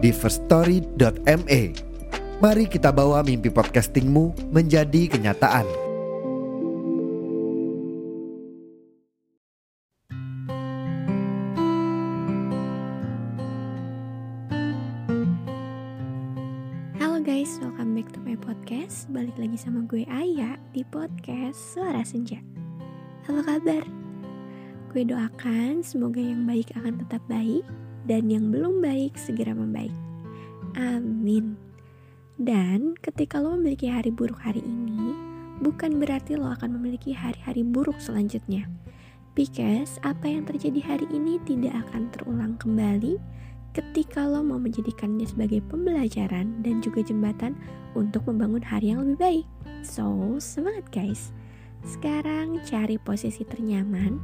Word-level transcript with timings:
di 0.00 0.10
firststory.me. 0.10 1.62
Mari 2.40 2.64
kita 2.72 2.88
bawa 2.88 3.20
mimpi 3.20 3.52
podcastingmu 3.52 4.48
menjadi 4.48 5.12
kenyataan. 5.12 5.68
Halo 16.96 17.20
guys, 17.20 17.60
welcome 17.60 17.92
back 17.92 18.08
to 18.16 18.24
my 18.24 18.40
podcast. 18.40 19.04
Balik 19.12 19.36
lagi 19.36 19.60
sama 19.60 19.84
gue 19.84 20.08
Aya 20.08 20.56
di 20.72 20.80
podcast 20.88 21.76
Suara 21.76 22.00
Senja. 22.08 22.40
Apa 23.28 23.44
kabar? 23.44 23.84
Gue 24.96 25.04
doakan 25.04 25.84
semoga 25.84 26.24
yang 26.24 26.48
baik 26.48 26.72
akan 26.72 27.04
tetap 27.04 27.20
baik 27.28 27.62
dan 28.06 28.28
yang 28.30 28.48
belum 28.48 28.80
baik 28.80 29.16
segera 29.16 29.52
membaik. 29.52 29.94
Amin. 30.78 31.58
Dan 32.40 32.96
ketika 33.04 33.36
lo 33.36 33.52
memiliki 33.58 33.90
hari 33.90 34.08
buruk 34.08 34.40
hari 34.40 34.64
ini, 34.64 35.12
bukan 35.60 36.00
berarti 36.00 36.40
lo 36.40 36.48
akan 36.48 36.80
memiliki 36.80 37.12
hari-hari 37.12 37.60
buruk 37.60 38.00
selanjutnya. 38.00 38.64
Because 39.36 40.00
apa 40.02 40.26
yang 40.26 40.48
terjadi 40.48 40.80
hari 40.80 41.06
ini 41.12 41.36
tidak 41.44 41.76
akan 41.86 42.08
terulang 42.10 42.56
kembali 42.56 43.20
ketika 43.70 44.26
lo 44.26 44.42
mau 44.42 44.58
menjadikannya 44.58 45.22
sebagai 45.28 45.62
pembelajaran 45.70 46.64
dan 46.66 46.82
juga 46.82 47.06
jembatan 47.06 47.54
untuk 47.94 48.26
membangun 48.26 48.64
hari 48.64 48.90
yang 48.90 49.06
lebih 49.06 49.18
baik. 49.20 49.46
So, 49.86 50.36
semangat 50.42 50.90
guys. 50.90 51.30
Sekarang 51.86 52.60
cari 52.68 53.00
posisi 53.00 53.46
ternyaman, 53.46 54.20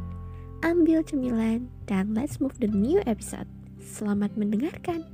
ambil 0.61 1.01
cemilan, 1.01 1.73
dan 1.89 2.13
let's 2.13 2.37
move 2.37 2.53
the 2.61 2.69
new 2.69 3.01
episode. 3.09 3.49
Selamat 3.87 4.35
mendengarkan. 4.35 5.07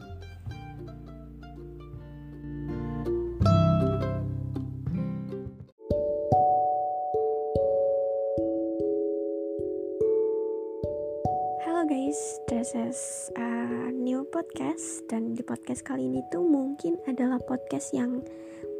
Halo 11.60 11.84
guys, 11.84 12.16
this 12.48 12.72
is 12.72 13.28
a 13.36 13.92
new 13.92 14.24
podcast 14.32 15.04
dan 15.12 15.36
di 15.36 15.44
podcast 15.44 15.84
kali 15.84 16.08
ini 16.08 16.24
tuh 16.32 16.40
mungkin 16.40 16.96
adalah 17.04 17.44
podcast 17.44 17.92
yang 17.92 18.24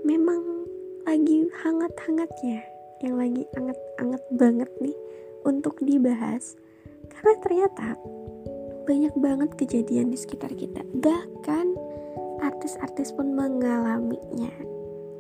memang 0.09 0.65
lagi 1.05 1.45
hangat-hangatnya, 1.61 2.65
yang 3.05 3.21
lagi 3.21 3.45
anget-anget 3.61 4.25
banget 4.41 4.71
nih 4.81 4.97
untuk 5.45 5.77
dibahas 5.85 6.57
karena 7.13 7.35
ternyata 7.45 8.01
banyak 8.83 9.15
banget 9.19 9.51
kejadian 9.59 10.11
di 10.11 10.19
sekitar 10.19 10.53
kita, 10.55 10.83
bahkan 10.99 11.75
artis-artis 12.43 13.15
pun 13.15 13.35
mengalaminya. 13.35 14.51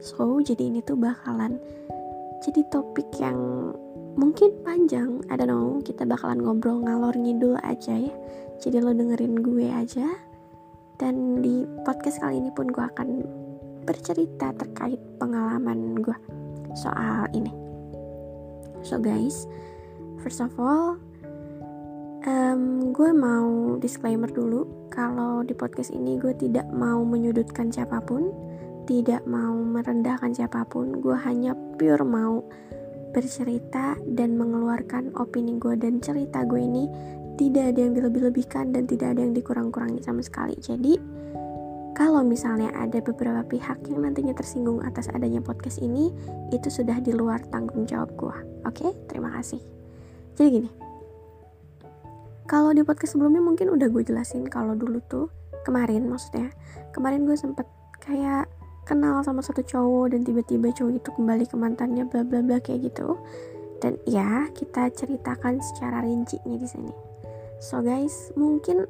So, 0.03 0.43
jadi 0.43 0.67
ini 0.67 0.83
tuh 0.83 0.99
bakalan 0.99 1.63
jadi 2.43 2.67
topik 2.75 3.07
yang 3.23 3.71
mungkin 4.19 4.51
panjang. 4.67 5.23
I 5.31 5.39
don't 5.39 5.47
know 5.47 5.79
kita 5.79 6.03
bakalan 6.03 6.43
ngobrol 6.43 6.83
ngalor 6.83 7.15
ngidul 7.15 7.55
aja 7.63 7.95
ya. 7.95 8.15
Jadi 8.59 8.83
lo 8.83 8.91
dengerin 8.91 9.39
gue 9.39 9.71
aja. 9.71 10.11
Dan 10.99 11.39
di 11.39 11.63
podcast 11.87 12.19
kali 12.19 12.43
ini 12.43 12.51
pun 12.51 12.67
gue 12.67 12.83
akan 12.83 13.09
bercerita 13.87 14.55
terkait 14.59 14.99
pengalaman 15.23 16.03
gue 16.03 16.19
soal 16.75 17.31
ini. 17.31 17.55
So 18.83 18.99
guys 18.99 19.47
first 20.19 20.43
of 20.43 20.51
all 20.59 20.99
um, 22.27 22.93
gue 22.95 23.11
mau 23.11 23.77
disclaimer 23.79 24.31
dulu 24.31 24.89
kalau 24.93 25.43
di 25.43 25.55
podcast 25.55 25.91
ini 25.91 26.19
gue 26.19 26.35
tidak 26.39 26.67
mau 26.71 27.03
menyudutkan 27.03 27.71
siapa 27.73 28.03
pun 28.03 28.31
tidak 28.87 29.23
mau 29.27 29.55
merendahkan 29.55 30.35
siapa 30.35 30.67
pun 30.67 30.99
gue 30.99 31.17
hanya 31.23 31.55
pure 31.79 32.03
mau 32.03 32.43
bercerita 33.13 34.01
dan 34.09 34.41
mengeluarkan 34.41 35.13
opini 35.21 35.61
gue 35.61 35.77
dan 35.77 36.01
cerita 36.01 36.43
gue 36.49 36.59
ini 36.59 36.89
tidak 37.37 37.75
ada 37.75 37.81
yang 37.81 37.93
dilebih-lebihkan 37.97 38.73
dan 38.73 38.85
tidak 38.89 39.17
ada 39.17 39.21
yang 39.25 39.35
dikurang-kurangi 39.37 40.01
sama 40.05 40.21
sekali. 40.25 40.57
Jadi 40.61 40.97
kalau 41.93 42.25
misalnya 42.25 42.73
ada 42.73 43.05
beberapa 43.05 43.45
pihak 43.45 43.85
yang 43.89 44.09
nantinya 44.09 44.33
tersinggung 44.33 44.81
atas 44.81 45.13
adanya 45.13 45.45
podcast 45.45 45.81
ini, 45.81 46.09
itu 46.53 46.69
sudah 46.73 47.01
di 47.05 47.13
luar 47.13 47.45
tanggung 47.53 47.85
jawab 47.85 48.13
gue. 48.17 48.37
Oke, 48.65 48.97
terima 49.09 49.33
kasih. 49.37 49.61
Jadi 50.37 50.49
gini, 50.49 50.71
kalau 52.53 52.77
di 52.77 52.85
podcast 52.85 53.17
sebelumnya 53.17 53.41
mungkin 53.41 53.73
udah 53.73 53.89
gue 53.89 54.05
jelasin 54.05 54.45
kalau 54.45 54.77
dulu 54.77 55.01
tuh 55.09 55.33
kemarin 55.65 56.05
maksudnya 56.05 56.53
kemarin 56.93 57.25
gue 57.25 57.33
sempet 57.33 57.65
kayak 58.05 58.45
kenal 58.85 59.25
sama 59.25 59.41
satu 59.41 59.65
cowok 59.65 60.13
dan 60.13 60.21
tiba-tiba 60.21 60.69
cowok 60.75 61.01
itu 61.01 61.09
kembali 61.17 61.49
ke 61.49 61.57
mantannya 61.57 62.05
bla 62.05 62.21
bla 62.27 62.45
bla 62.45 62.61
kayak 62.61 62.93
gitu. 62.93 63.17
Dan 63.81 63.99
ya 64.07 64.47
kita 64.55 64.93
ceritakan 64.93 65.59
secara 65.59 66.05
rincinya 66.05 66.55
di 66.61 66.69
sini. 66.69 66.93
So 67.57 67.81
guys 67.81 68.31
mungkin 68.37 68.85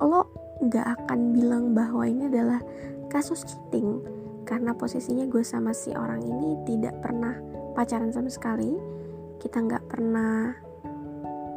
lo 0.00 0.30
nggak 0.64 0.86
akan 1.04 1.36
bilang 1.36 1.76
bahwa 1.76 2.08
ini 2.08 2.32
adalah 2.32 2.64
kasus 3.12 3.44
cheating 3.44 4.00
karena 4.48 4.72
posisinya 4.72 5.28
gue 5.28 5.44
sama 5.44 5.76
si 5.76 5.92
orang 5.92 6.24
ini 6.24 6.56
tidak 6.64 6.96
pernah 7.04 7.36
pacaran 7.76 8.08
sama 8.08 8.32
sekali. 8.32 8.72
Kita 9.36 9.60
nggak 9.62 9.84
pernah 9.84 10.65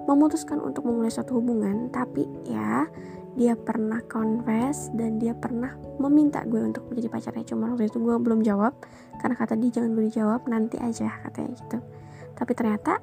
memutuskan 0.10 0.58
untuk 0.58 0.90
memulai 0.90 1.14
suatu 1.14 1.38
hubungan 1.38 1.94
tapi 1.94 2.26
ya 2.50 2.90
dia 3.38 3.54
pernah 3.54 4.02
confess 4.10 4.90
dan 4.98 5.22
dia 5.22 5.38
pernah 5.38 5.78
meminta 6.02 6.42
gue 6.44 6.60
untuk 6.60 6.90
menjadi 6.90 7.08
pacarnya. 7.08 7.46
Cuma 7.46 7.72
waktu 7.72 7.88
itu 7.88 8.02
gue 8.02 8.16
belum 8.18 8.42
jawab 8.42 8.74
karena 9.22 9.36
kata 9.38 9.54
dia 9.56 9.70
jangan 9.80 9.94
dulu 9.94 10.04
dijawab 10.10 10.42
nanti 10.50 10.76
aja 10.82 11.08
katanya 11.24 11.56
gitu. 11.56 11.78
Tapi 12.34 12.52
ternyata 12.58 13.00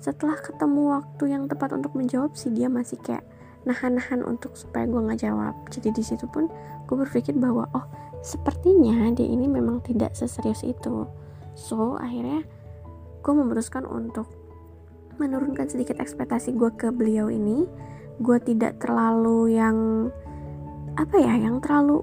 setelah 0.00 0.38
ketemu 0.40 0.96
waktu 0.96 1.24
yang 1.30 1.46
tepat 1.46 1.76
untuk 1.76 1.92
menjawab 1.94 2.32
sih 2.34 2.50
dia 2.50 2.66
masih 2.66 2.98
kayak 3.04 3.22
nahan-nahan 3.66 4.22
untuk 4.26 4.58
supaya 4.58 4.88
gue 4.88 4.98
nggak 4.98 5.20
jawab. 5.22 5.54
Jadi 5.68 5.92
di 5.92 6.02
situ 6.02 6.24
pun 6.26 6.48
gue 6.90 6.96
berpikir 6.96 7.38
bahwa 7.38 7.70
oh 7.76 7.86
sepertinya 8.24 9.06
dia 9.12 9.28
ini 9.28 9.46
memang 9.46 9.84
tidak 9.84 10.16
seserius 10.16 10.66
itu. 10.66 11.04
So 11.54 11.94
akhirnya 12.00 12.42
gue 13.22 13.32
memutuskan 13.34 13.86
untuk 13.86 14.45
menurunkan 15.18 15.68
sedikit 15.68 15.98
ekspektasi 16.00 16.54
gue 16.56 16.70
ke 16.76 16.88
beliau 16.92 17.28
ini 17.32 17.68
gue 18.16 18.38
tidak 18.40 18.80
terlalu 18.80 19.56
yang 19.56 20.08
apa 20.96 21.16
ya 21.20 21.36
yang 21.36 21.60
terlalu 21.60 22.00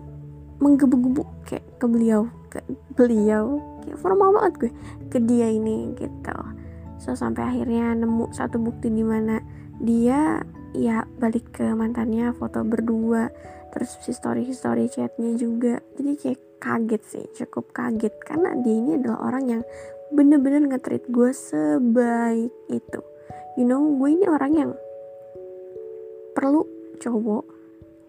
menggebu-gebu 0.62 1.25
kayak 1.50 1.66
ke 1.81 1.85
beliau 1.90 2.29
ke 2.53 2.62
beliau. 2.94 3.57
Kayak 3.81 4.00
formal 4.00 4.29
banget 4.38 4.53
gue 4.62 4.72
ke 5.09 5.18
dia 5.25 5.50
ini 5.50 5.97
gitu. 5.97 6.38
So 7.02 7.18
sampai 7.18 7.50
akhirnya 7.50 7.97
nemu 7.97 8.31
satu 8.31 8.62
bukti 8.62 8.94
di 8.94 9.02
mana 9.02 9.41
dia 9.81 10.46
ya 10.78 11.03
balik 11.19 11.57
ke 11.57 11.73
mantannya 11.73 12.31
foto 12.38 12.62
berdua 12.63 13.29
terus 13.73 13.97
si 14.05 14.14
story 14.14 14.46
story 14.53 14.87
chatnya 14.87 15.34
juga. 15.34 15.82
Jadi 15.97 16.11
kayak 16.16 16.41
kaget 16.61 17.03
sih 17.03 17.26
cukup 17.43 17.73
kaget. 17.73 18.14
Karena 18.22 18.53
dia 18.61 18.76
ini 18.78 19.02
adalah 19.02 19.34
orang 19.34 19.46
yang 19.49 19.64
bener-bener 20.14 20.70
nge-treat 20.70 21.09
gue 21.09 21.32
sebaik 21.34 22.53
itu 22.70 23.02
you 23.58 23.66
know 23.66 23.82
gue 23.97 24.09
ini 24.09 24.26
orang 24.26 24.53
yang 24.53 24.72
perlu 26.34 26.66
cowok 26.97 27.46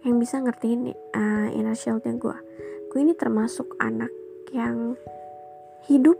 yang 0.05 0.21
bisa 0.21 0.41
ngertiin 0.41 0.93
uh, 1.17 1.49
inner 1.53 1.77
childnya 1.77 2.17
gue. 2.17 2.37
Gue 2.93 2.99
ini 3.03 3.17
termasuk 3.17 3.77
anak 3.81 4.13
yang 4.53 4.95
hidup 5.89 6.17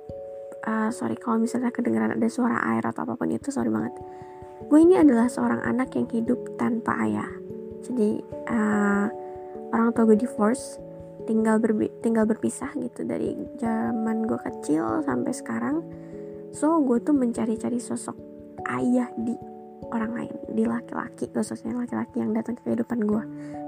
uh, 0.65 0.89
sorry 0.89 1.17
kalau 1.21 1.41
misalnya 1.41 1.71
kedengeran 1.71 2.17
ada 2.17 2.29
suara 2.29 2.61
air 2.75 2.85
atau 2.85 3.05
apa 3.05 3.15
pun 3.17 3.29
itu 3.29 3.53
sorry 3.53 3.69
banget. 3.69 3.93
Gue 4.69 4.81
ini 4.81 4.97
adalah 4.97 5.29
seorang 5.29 5.61
anak 5.61 5.93
yang 5.97 6.09
hidup 6.09 6.57
tanpa 6.57 6.97
ayah. 7.05 7.29
Jadi 7.85 8.25
uh, 8.49 9.07
orang 9.77 9.93
tua 9.93 10.09
gue 10.09 10.19
divorce 10.25 10.81
tinggal 11.29 11.57
berbi 11.61 11.89
tinggal 12.05 12.29
berpisah 12.29 12.73
gitu 12.81 13.05
dari 13.05 13.37
zaman 13.61 14.25
gue 14.25 14.41
kecil 14.41 15.05
sampai 15.05 15.33
sekarang. 15.37 15.85
So 16.57 16.81
gue 16.81 17.05
tuh 17.05 17.13
mencari-cari 17.13 17.77
sosok 17.77 18.34
ayah 18.69 19.09
di 19.21 19.37
orang 19.93 20.13
lain 20.17 20.35
di 20.53 20.65
laki-laki 20.65 21.29
khususnya 21.31 21.77
laki-laki 21.77 22.21
yang 22.23 22.33
datang 22.33 22.57
ke 22.57 22.63
kehidupan 22.65 23.05
gue 23.05 23.23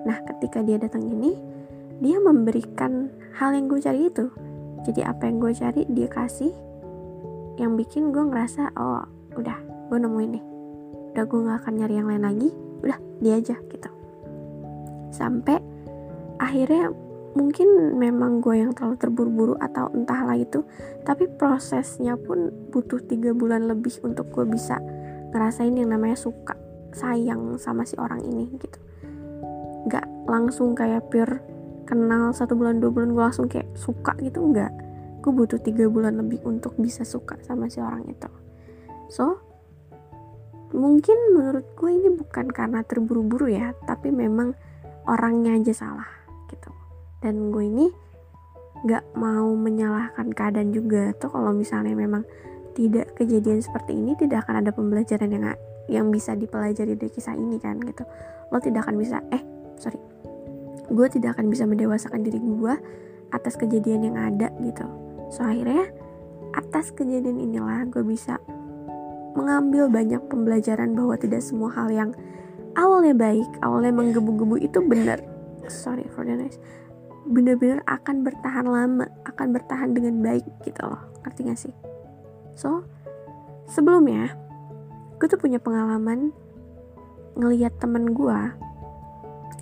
nah 0.09 0.17
ketika 0.25 0.65
dia 0.65 0.81
datang 0.81 1.05
ini 1.05 1.37
dia 2.01 2.21
memberikan 2.21 3.09
hal 3.41 3.57
yang 3.57 3.73
gue 3.73 3.81
cari 3.81 4.09
itu. 4.09 4.29
Jadi 4.85 5.01
apa 5.03 5.27
yang 5.27 5.41
gue 5.41 5.53
cari 5.57 5.83
dia 5.89 6.09
kasih. 6.09 6.53
Yang 7.57 7.73
bikin 7.85 8.13
gue 8.13 8.21
ngerasa 8.21 8.77
oh 8.77 9.05
udah 9.37 9.57
gue 9.89 9.99
nemuin 9.99 10.31
nih. 10.37 10.45
Udah 11.17 11.25
gue 11.25 11.41
gak 11.49 11.59
akan 11.65 11.73
nyari 11.81 11.95
yang 11.97 12.09
lain 12.09 12.25
lagi. 12.25 12.49
Udah 12.85 12.99
dia 13.25 13.41
aja 13.41 13.57
gitu. 13.73 13.91
Sampai 15.09 15.57
akhirnya 16.37 16.93
mungkin 17.37 18.01
memang 18.01 18.41
gue 18.41 18.65
yang 18.65 18.73
terlalu 18.73 18.97
terburu-buru 18.97 19.55
atau 19.61 19.93
entahlah 19.93 20.41
itu 20.41 20.65
tapi 21.05 21.29
prosesnya 21.29 22.17
pun 22.17 22.49
butuh 22.73 22.99
tiga 23.05 23.37
bulan 23.37 23.69
lebih 23.69 23.93
untuk 24.01 24.33
gue 24.33 24.49
bisa 24.49 24.81
ngerasain 25.37 25.77
yang 25.77 25.93
namanya 25.93 26.17
suka 26.17 26.57
sayang 26.97 27.61
sama 27.61 27.85
si 27.85 27.93
orang 28.01 28.25
ini 28.25 28.49
gitu. 28.57 28.81
Nggak 29.85 30.09
langsung 30.25 30.73
kayak 30.73 31.13
pure 31.13 31.45
kenal 31.85 32.33
satu 32.33 32.57
bulan 32.57 32.81
dua 32.81 32.89
bulan 32.89 33.13
gue 33.13 33.25
langsung 33.29 33.47
kayak 33.53 33.69
suka 33.77 34.17
gitu 34.25 34.41
nggak. 34.41 34.73
Gue 35.21 35.33
butuh 35.37 35.61
tiga 35.61 35.93
bulan 35.93 36.17
lebih 36.17 36.41
untuk 36.49 36.73
bisa 36.81 37.05
suka 37.05 37.37
sama 37.45 37.69
si 37.69 37.85
orang 37.85 38.09
itu. 38.09 38.33
So 39.13 39.45
mungkin 40.73 41.37
menurut 41.37 41.69
gue 41.77 41.91
ini 41.93 42.11
bukan 42.17 42.49
karena 42.49 42.81
terburu-buru 42.81 43.53
ya 43.53 43.77
tapi 43.85 44.09
memang 44.09 44.57
orangnya 45.07 45.55
aja 45.55 45.73
salah 45.77 46.16
dan 47.27 47.51
gue 47.51 47.67
ini 47.67 47.91
nggak 48.87 49.19
mau 49.19 49.51
menyalahkan 49.59 50.31
keadaan 50.31 50.71
juga. 50.71 51.11
Tuh 51.19 51.35
kalau 51.35 51.51
misalnya 51.51 51.99
memang 51.99 52.23
tidak 52.79 53.11
kejadian 53.19 53.59
seperti 53.59 53.99
ini 53.99 54.15
tidak 54.15 54.47
akan 54.47 54.63
ada 54.63 54.71
pembelajaran 54.71 55.27
yang 55.27 55.45
yang 55.91 56.07
bisa 56.15 56.39
dipelajari 56.39 56.95
dari 56.95 57.11
kisah 57.11 57.35
ini 57.35 57.59
kan 57.59 57.83
gitu. 57.83 58.07
Lo 58.55 58.63
tidak 58.63 58.87
akan 58.87 59.03
bisa 59.03 59.19
eh 59.35 59.43
sorry. 59.81 59.99
Gue 60.87 61.11
tidak 61.11 61.35
akan 61.35 61.51
bisa 61.51 61.67
mendewasakan 61.67 62.23
diri 62.23 62.39
gue 62.39 62.75
atas 63.35 63.59
kejadian 63.59 64.13
yang 64.13 64.17
ada 64.23 64.55
gitu. 64.63 64.87
So 65.35 65.43
akhirnya 65.43 65.91
atas 66.55 66.95
kejadian 66.95 67.43
inilah 67.43 67.91
gue 67.91 68.07
bisa 68.07 68.39
mengambil 69.35 69.91
banyak 69.91 70.23
pembelajaran 70.31 70.95
bahwa 70.95 71.19
tidak 71.19 71.43
semua 71.43 71.75
hal 71.75 71.91
yang 71.91 72.11
awalnya 72.79 73.13
baik 73.13 73.49
awalnya 73.67 73.91
menggebu-gebu 73.91 74.63
itu 74.63 74.79
benar. 74.85 75.19
Sorry 75.67 76.07
for 76.15 76.23
the 76.23 76.39
noise 76.39 76.63
benar-benar 77.27 77.83
akan 77.91 78.23
bertahan 78.23 78.67
lama 78.67 79.07
akan 79.27 79.47
bertahan 79.51 79.91
dengan 79.93 80.23
baik 80.23 80.47
gitu 80.63 80.81
loh. 80.87 81.03
Ngerti 81.27 81.41
gak 81.47 81.59
sih? 81.59 81.75
So 82.55 82.87
sebelumnya 83.67 84.33
gue 85.19 85.27
tuh 85.27 85.41
punya 85.41 85.59
pengalaman 85.59 86.31
ngelihat 87.37 87.77
temen 87.83 88.15
gue 88.15 88.39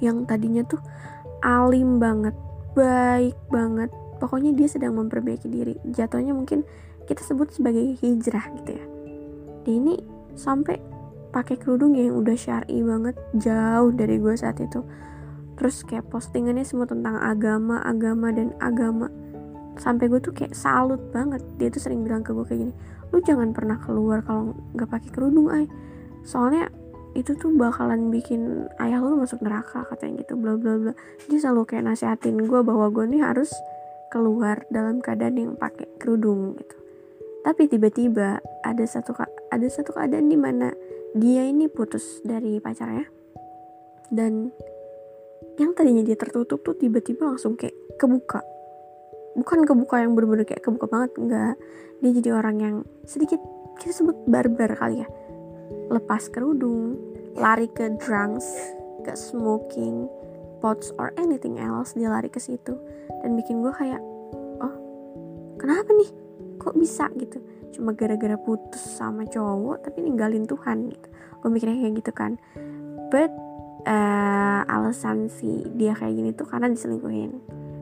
yang 0.03 0.29
tadinya 0.29 0.63
tuh 0.67 0.79
alim 1.41 1.99
banget 1.99 2.37
baik 2.77 3.39
banget. 3.49 3.91
Pokoknya 4.19 4.55
dia 4.55 4.69
sedang 4.71 4.97
memperbaiki 4.97 5.49
diri. 5.51 5.75
Jatuhnya 5.89 6.33
mungkin 6.33 6.63
kita 7.05 7.21
sebut 7.21 7.53
sebagai 7.53 7.99
hijrah 8.01 8.47
gitu 8.63 8.71
ya. 8.79 8.85
Dia 9.65 9.75
ini 9.75 9.95
sampai 10.35 10.77
pakai 11.35 11.59
kerudung 11.59 11.99
yang 11.99 12.15
udah 12.15 12.39
syari 12.39 12.79
banget 12.83 13.19
jauh 13.35 13.91
dari 13.91 14.23
gue 14.23 14.35
saat 14.39 14.63
itu 14.63 14.87
terus 15.55 15.87
kayak 15.87 16.11
postingannya 16.11 16.67
semua 16.67 16.87
tentang 16.87 17.19
agama 17.19 17.83
agama 17.83 18.31
dan 18.35 18.51
agama. 18.59 19.09
Sampai 19.75 20.07
gue 20.07 20.23
tuh 20.23 20.31
kayak 20.31 20.55
salut 20.55 21.03
banget. 21.11 21.43
Dia 21.59 21.67
tuh 21.71 21.83
sering 21.83 22.07
bilang 22.07 22.23
ke 22.23 22.31
gue 22.31 22.47
kayak 22.47 22.61
gini 22.69 22.75
lu 23.15 23.23
jangan 23.23 23.55
pernah 23.55 23.79
keluar 23.79 24.27
kalau 24.27 24.59
nggak 24.75 24.91
pakai 24.91 25.11
kerudung 25.15 25.47
ay. 25.47 25.71
Soalnya 26.27 26.67
itu 27.15 27.39
tuh 27.39 27.55
bakalan 27.55 28.11
bikin 28.11 28.67
ayah 28.83 28.99
lu 28.99 29.15
masuk 29.23 29.39
neraka 29.39 29.87
katanya 29.87 30.27
gitu 30.27 30.35
bla 30.35 30.59
bla 30.59 30.75
bla. 30.75 30.93
Dia 31.31 31.39
selalu 31.39 31.63
kayak 31.71 31.95
nasihatin 31.95 32.43
gue 32.43 32.61
bahwa 32.67 32.91
gue 32.91 33.07
nih 33.07 33.23
harus 33.23 33.55
keluar 34.11 34.67
dalam 34.67 34.99
keadaan 34.99 35.39
yang 35.39 35.53
pakai 35.55 35.87
kerudung 36.03 36.59
gitu. 36.59 36.75
Tapi 37.47 37.71
tiba-tiba 37.71 38.43
ada 38.67 38.85
satu 38.89 39.15
ada 39.53 39.67
satu 39.71 39.95
keadaan 39.95 40.27
di 40.27 40.39
mana 40.39 40.75
dia 41.15 41.47
ini 41.47 41.71
putus 41.71 42.19
dari 42.27 42.59
pacarnya. 42.59 43.07
Dan 44.11 44.51
yang 45.55 45.71
tadinya 45.75 46.03
dia 46.03 46.19
tertutup 46.19 46.67
tuh 46.67 46.75
tiba-tiba 46.75 47.31
langsung 47.31 47.55
kayak 47.55 47.75
kebuka. 47.95 48.43
Bukan 49.39 49.67
kebuka 49.67 50.03
yang 50.03 50.15
bener-bener 50.15 50.47
kayak 50.47 50.63
kebuka 50.63 50.87
banget 50.91 51.11
enggak. 51.19 51.55
Dia 52.03 52.11
jadi 52.11 52.31
orang 52.35 52.57
yang 52.59 52.77
sedikit 53.07 53.39
kita 53.79 53.95
sebut 53.95 54.17
barbar 54.27 54.75
kali 54.75 55.03
ya. 55.03 55.09
Lepas 55.91 56.31
kerudung 56.31 56.99
lari 57.35 57.67
ke 57.71 57.95
drunks 57.99 58.47
ke 59.03 59.15
smoking 59.15 60.07
pots 60.63 60.95
or 60.97 61.11
anything 61.19 61.59
else 61.59 61.95
dia 61.95 62.11
lari 62.11 62.31
ke 62.31 62.43
situ. 62.43 62.75
Dan 63.23 63.39
bikin 63.39 63.63
gue 63.63 63.71
kayak 63.75 64.03
oh 64.63 64.75
kenapa 65.59 65.91
nih? 65.95 66.11
Kok 66.59 66.75
bisa? 66.79 67.11
gitu. 67.19 67.39
Cuma 67.75 67.95
gara-gara 67.95 68.39
putus 68.39 68.83
sama 68.83 69.27
cowok 69.27 69.87
tapi 69.87 70.03
ninggalin 70.03 70.47
Tuhan 70.47 70.91
gitu. 70.91 71.09
Gue 71.43 71.51
mikirnya 71.51 71.79
kayak 71.79 71.95
gitu 72.03 72.13
kan. 72.15 72.33
But 73.11 73.31
uh, 73.85 74.61
alasan 74.67 75.29
si 75.29 75.65
dia 75.77 75.97
kayak 75.97 76.15
gini 76.17 76.31
tuh 76.33 76.49
karena 76.49 76.73
diselingkuhin. 76.73 77.31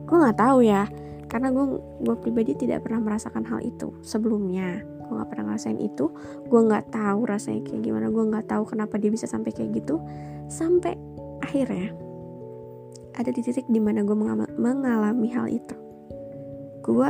Gue 0.07 0.17
nggak 0.19 0.39
tahu 0.39 0.63
ya 0.63 0.87
karena 1.31 1.49
gue 1.49 1.65
gue 2.05 2.15
pribadi 2.21 2.53
tidak 2.53 2.85
pernah 2.85 3.01
merasakan 3.01 3.43
hal 3.47 3.59
itu 3.63 3.95
sebelumnya. 4.05 4.83
Gue 5.07 5.19
nggak 5.19 5.29
pernah 5.31 5.45
ngerasain 5.53 5.79
itu. 5.79 6.11
Gue 6.47 6.61
nggak 6.63 6.93
tahu 6.93 7.19
rasanya 7.27 7.61
kayak 7.65 7.81
gimana 7.81 8.07
gue 8.11 8.23
nggak 8.23 8.47
tahu 8.47 8.63
kenapa 8.67 8.95
dia 8.99 9.09
bisa 9.09 9.25
sampai 9.25 9.51
kayak 9.55 9.83
gitu. 9.83 9.99
Sampai 10.51 10.95
akhirnya 11.41 11.95
ada 13.13 13.29
di 13.29 13.41
titik 13.45 13.65
di 13.69 13.79
mana 13.79 14.01
gue 14.05 14.15
mengalami 14.59 15.27
hal 15.31 15.47
itu. 15.49 15.75
Gue 16.83 17.09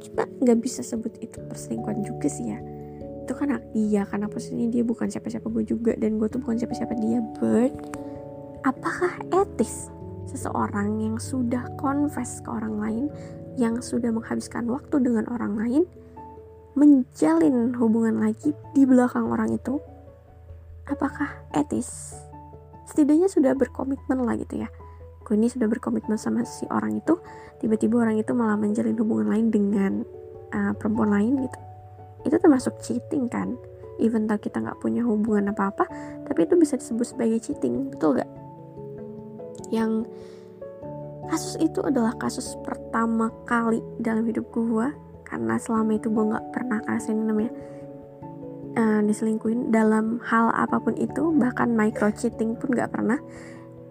cuma 0.00 0.24
nggak 0.24 0.58
bisa 0.64 0.80
sebut 0.80 1.12
itu 1.20 1.36
perselingkuhan 1.44 2.00
juga 2.00 2.24
sih 2.32 2.48
ya 2.48 2.79
itu 3.30 3.38
kan 3.38 3.54
hak 3.54 3.62
dia 3.70 4.02
karena 4.10 4.26
posisinya 4.26 4.66
dia 4.74 4.82
bukan 4.82 5.06
siapa-siapa 5.06 5.46
gue 5.54 5.62
juga 5.62 5.94
dan 5.94 6.18
gue 6.18 6.26
tuh 6.26 6.42
bukan 6.42 6.58
siapa-siapa 6.58 6.98
dia 6.98 7.22
but 7.38 7.70
apakah 8.66 9.22
etis 9.30 9.86
seseorang 10.26 10.98
yang 10.98 11.14
sudah 11.22 11.62
confess 11.78 12.42
ke 12.42 12.50
orang 12.50 12.82
lain 12.82 13.04
yang 13.54 13.78
sudah 13.78 14.10
menghabiskan 14.10 14.66
waktu 14.66 14.98
dengan 14.98 15.30
orang 15.30 15.54
lain 15.54 15.82
menjalin 16.74 17.70
hubungan 17.78 18.18
lagi 18.18 18.50
di 18.74 18.82
belakang 18.82 19.30
orang 19.30 19.54
itu? 19.54 19.78
Apakah 20.90 21.30
etis? 21.54 22.18
Setidaknya 22.90 23.30
sudah 23.30 23.54
berkomitmen 23.54 24.26
lah 24.26 24.34
gitu 24.38 24.66
ya. 24.66 24.68
Gue 25.22 25.38
ini 25.38 25.46
sudah 25.46 25.70
berkomitmen 25.70 26.18
sama 26.18 26.42
si 26.42 26.66
orang 26.66 26.98
itu 26.98 27.14
tiba-tiba 27.62 28.02
orang 28.02 28.18
itu 28.18 28.34
malah 28.34 28.58
menjalin 28.58 28.98
hubungan 28.98 29.30
lain 29.30 29.46
dengan 29.54 29.92
uh, 30.50 30.74
perempuan 30.74 31.14
lain 31.14 31.46
gitu 31.46 31.69
itu 32.26 32.36
termasuk 32.36 32.76
cheating 32.82 33.26
kan? 33.30 33.56
Even 34.00 34.24
though 34.24 34.40
kita 34.40 34.60
nggak 34.64 34.80
punya 34.80 35.04
hubungan 35.04 35.52
apa-apa 35.52 35.84
tapi 36.24 36.48
itu 36.48 36.56
bisa 36.56 36.80
disebut 36.80 37.04
sebagai 37.04 37.42
cheating 37.42 37.92
betul 37.92 38.16
gak 38.16 38.30
yang 39.68 40.08
kasus 41.30 41.60
itu 41.62 41.78
adalah 41.84 42.16
kasus 42.18 42.58
pertama 42.66 43.30
kali 43.46 43.78
dalam 44.02 44.26
hidup 44.26 44.48
gue 44.50 44.88
karena 45.22 45.60
selama 45.62 45.94
itu 45.94 46.10
gue 46.10 46.24
nggak 46.26 46.46
pernah 46.50 46.82
ngerasain 46.82 47.14
namanya 47.22 47.54
uh, 48.74 49.00
diselingkuhin. 49.06 49.70
Dalam 49.70 50.18
hal 50.26 50.50
apa 50.50 50.82
pun 50.82 50.98
itu 50.98 51.30
bahkan 51.38 51.70
micro 51.70 52.10
cheating 52.10 52.58
pun 52.58 52.74
nggak 52.74 52.90
pernah. 52.90 53.22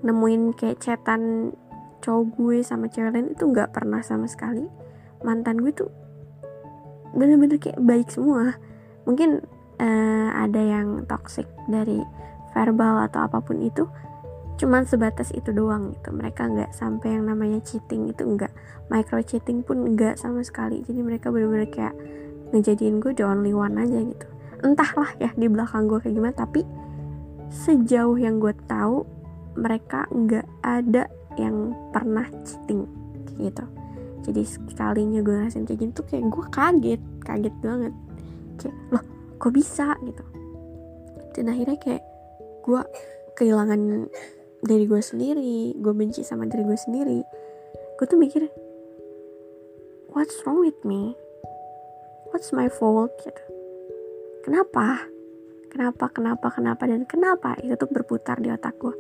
Nemuin 0.04 0.56
kayak 0.56 0.84
chatan 0.84 1.56
cowok 2.04 2.26
gue 2.36 2.58
sama 2.64 2.92
cewek 2.92 3.12
lain 3.16 3.32
itu 3.32 3.44
nggak 3.48 3.72
pernah 3.72 4.04
sama 4.04 4.28
sekali. 4.28 4.68
Mantan 5.24 5.64
gue 5.64 5.72
tuh 5.72 5.92
bener-bener 7.16 7.58
kayak 7.58 7.80
baik 7.82 8.08
semua. 8.10 8.58
Mungkin 9.06 9.42
uh, 9.82 10.30
ada 10.36 10.62
yang 10.62 11.06
toxic 11.10 11.46
dari 11.70 12.02
verbal 12.54 13.06
atau 13.10 13.26
apa 13.26 13.40
pun 13.42 13.62
itu 13.62 13.86
cuman 14.60 14.84
sebatas 14.84 15.32
itu 15.32 15.56
doang 15.56 15.96
gitu. 15.96 16.12
Mereka 16.12 16.52
nggak 16.52 16.72
sampai 16.76 17.16
yang 17.16 17.32
namanya 17.32 17.64
cheating 17.64 18.12
itu 18.12 18.28
enggak 18.28 18.52
micro 18.92 19.24
cheating 19.24 19.64
pun 19.64 19.88
enggak 19.88 20.20
sama 20.20 20.44
sekali. 20.44 20.84
Jadi 20.84 21.00
mereka 21.00 21.32
bener-bener 21.32 21.72
kayak 21.72 21.96
ngejadiin 22.52 23.00
gue 23.00 23.16
the 23.16 23.24
only 23.24 23.56
one 23.56 23.80
aja 23.80 24.04
gitu. 24.04 24.28
Entahlah 24.60 25.16
ya 25.22 25.32
di 25.40 25.48
belakang 25.48 25.88
gue 25.88 26.04
kayak 26.04 26.16
gimana 26.20 26.36
tapi 26.36 26.62
sejauh 27.50 28.20
yang 28.20 28.38
gue 28.38 28.54
tahu 28.68 29.08
mereka 29.58 30.06
nggak 30.12 30.46
ada 30.62 31.10
yang 31.40 31.74
pernah 31.96 32.28
cheating 32.46 32.86
gitu 33.40 33.79
jadi 34.30 34.46
sekalinya 34.46 35.26
gue 35.26 35.34
ngerasain 35.34 35.66
kayak 35.66 35.90
gitu 35.90 36.02
kayak 36.06 36.30
gue 36.30 36.46
kaget 36.54 37.02
kaget 37.26 37.56
banget. 37.66 37.94
Kayak 38.62 38.76
loh 38.94 39.04
kok 39.42 39.54
bisa? 39.58 39.98
gitu. 40.06 40.24
Dan 41.34 41.50
akhirnya 41.50 41.78
kayak 41.82 42.04
gue 42.62 42.82
kehilangan 43.34 44.06
dari 44.62 44.86
gue 44.86 45.02
sendiri 45.02 45.74
gue 45.74 45.94
benci 45.98 46.22
sama 46.22 46.46
diri 46.46 46.62
gue 46.62 46.78
sendiri. 46.78 47.20
Gue 47.98 48.06
tuh 48.06 48.22
mikir 48.22 48.46
what's 50.14 50.38
wrong 50.46 50.62
with 50.62 50.78
me? 50.86 51.18
What's 52.30 52.54
my 52.54 52.70
fault? 52.70 53.10
gitu. 53.26 53.44
Kenapa? 54.46 55.10
Kenapa 55.74 56.06
kenapa 56.14 56.48
kenapa 56.54 56.86
dan 56.86 57.10
kenapa? 57.10 57.58
Itu 57.66 57.82
tuh 57.82 57.90
berputar 57.90 58.38
di 58.38 58.54
otak 58.54 58.78
gue. 58.78 58.94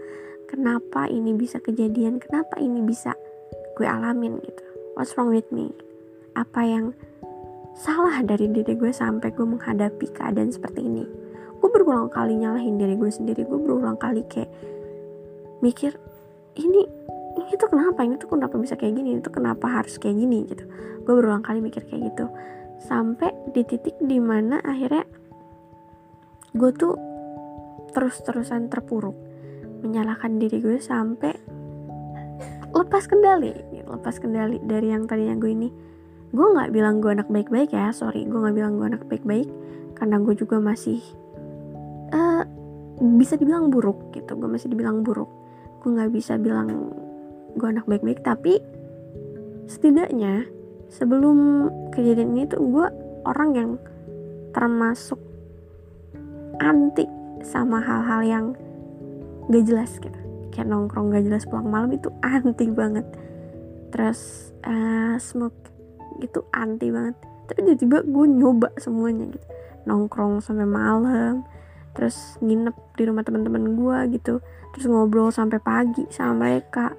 Kenapa 0.49 1.05
ini 1.05 1.37
bisa 1.37 1.61
kejadian? 1.61 2.17
Kenapa 2.17 2.57
ini 2.57 2.81
bisa 2.81 3.13
gue 3.77 3.85
alamin? 3.85 4.41
gitu 4.41 4.68
what's 4.99 5.15
wrong 5.15 5.31
with 5.31 5.47
me? 5.55 5.71
Apa 6.35 6.59
yang 6.67 6.91
salah 7.71 8.19
dari 8.19 8.51
diri 8.51 8.75
gue 8.75 8.91
sampai 8.91 9.31
gue 9.31 9.47
menghadapi 9.47 10.11
keadaan 10.11 10.51
seperti 10.51 10.83
ini? 10.83 11.07
Gue 11.63 11.71
berulang 11.71 12.11
kali 12.11 12.35
nyalahin 12.35 12.75
diri 12.75 12.99
gue 12.99 13.07
sendiri. 13.07 13.47
Gue 13.47 13.63
berulang 13.63 13.95
kali 13.95 14.27
kayak 14.27 14.51
mikir 15.63 15.95
ini 16.59 16.83
ini 17.39 17.51
tuh 17.55 17.71
kenapa? 17.71 18.03
Ini 18.03 18.19
tuh 18.19 18.27
kenapa 18.27 18.59
bisa 18.59 18.75
kayak 18.75 18.99
gini? 18.99 19.15
Ini 19.15 19.21
tuh 19.23 19.31
kenapa 19.31 19.71
harus 19.71 19.95
kayak 19.95 20.19
gini? 20.19 20.43
Gitu. 20.43 20.67
Gue 21.07 21.13
berulang 21.15 21.47
kali 21.47 21.63
mikir 21.63 21.87
kayak 21.87 22.11
gitu. 22.11 22.27
Sampai 22.83 23.31
di 23.55 23.63
titik 23.63 23.95
di 24.03 24.19
mana 24.19 24.59
akhirnya 24.59 25.07
gue 26.51 26.71
tuh 26.75 26.99
terus-terusan 27.95 28.67
terpuruk. 28.67 29.15
Menyalahkan 29.79 30.35
diri 30.43 30.59
gue 30.59 30.75
sampai 30.83 31.31
lepas 32.89 33.05
kendali 33.05 33.53
lepas 33.85 34.17
kendali 34.17 34.57
dari 34.65 34.89
yang 34.89 35.05
tadinya 35.05 35.37
gue 35.37 35.53
ini. 35.53 35.69
Gue 36.33 36.45
nggak 36.45 36.73
bilang 36.73 37.05
gue 37.05 37.13
anak 37.13 37.29
baik-baik 37.29 37.69
ya 37.69 37.93
sorry 37.93 38.25
gue 38.25 38.33
nggak 38.33 38.57
bilang 38.57 38.81
gue 38.81 38.87
anak 38.89 39.05
baik-baik. 39.05 39.45
Karena 39.93 40.17
gue 40.17 40.33
juga 40.33 40.57
masih 40.57 40.97
uh, 42.09 42.41
bisa 43.13 43.37
dibilang 43.37 43.69
buruk 43.69 44.09
gitu 44.17 44.33
gue 44.33 44.49
masih 44.49 44.73
dibilang 44.73 45.05
buruk. 45.05 45.29
Gue 45.85 45.93
nggak 45.93 46.09
bisa 46.09 46.41
bilang 46.41 46.89
gue 47.53 47.67
anak 47.69 47.85
baik-baik 47.85 48.25
tapi 48.25 48.57
setidaknya 49.69 50.49
sebelum 50.89 51.69
kejadian 51.93 52.33
ini 52.33 52.49
tuh 52.49 52.57
gue 52.57 52.87
orang 53.29 53.49
yang 53.53 53.71
termasuk 54.57 55.21
anti 56.57 57.05
sama 57.45 57.79
hal-hal 57.79 58.21
yang 58.25 58.45
gak 59.47 59.63
jelas 59.65 59.93
gitu 60.01 60.18
kayak 60.59 60.75
nongkrong 60.75 61.15
gak 61.15 61.23
jelas 61.23 61.47
pulang 61.47 61.71
malam 61.71 61.95
itu 61.95 62.11
anti 62.19 62.67
banget. 62.67 63.07
Terus 63.95 64.51
uh, 64.67 65.15
smoke 65.15 65.55
gitu 66.19 66.43
anti 66.51 66.91
banget. 66.91 67.15
Tapi 67.47 67.63
tiba-tiba 67.63 68.03
gue 68.03 68.25
nyoba 68.27 68.75
semuanya 68.75 69.31
gitu. 69.31 69.47
Nongkrong 69.87 70.43
sampai 70.43 70.67
malam 70.67 71.47
terus 71.95 72.35
nginep 72.43 72.75
di 72.99 73.03
rumah 73.07 73.23
teman-teman 73.23 73.71
gue 73.71 74.19
gitu. 74.19 74.43
Terus 74.75 74.85
ngobrol 74.91 75.31
sampai 75.31 75.63
pagi 75.63 76.03
sama 76.11 76.43
mereka. 76.43 76.91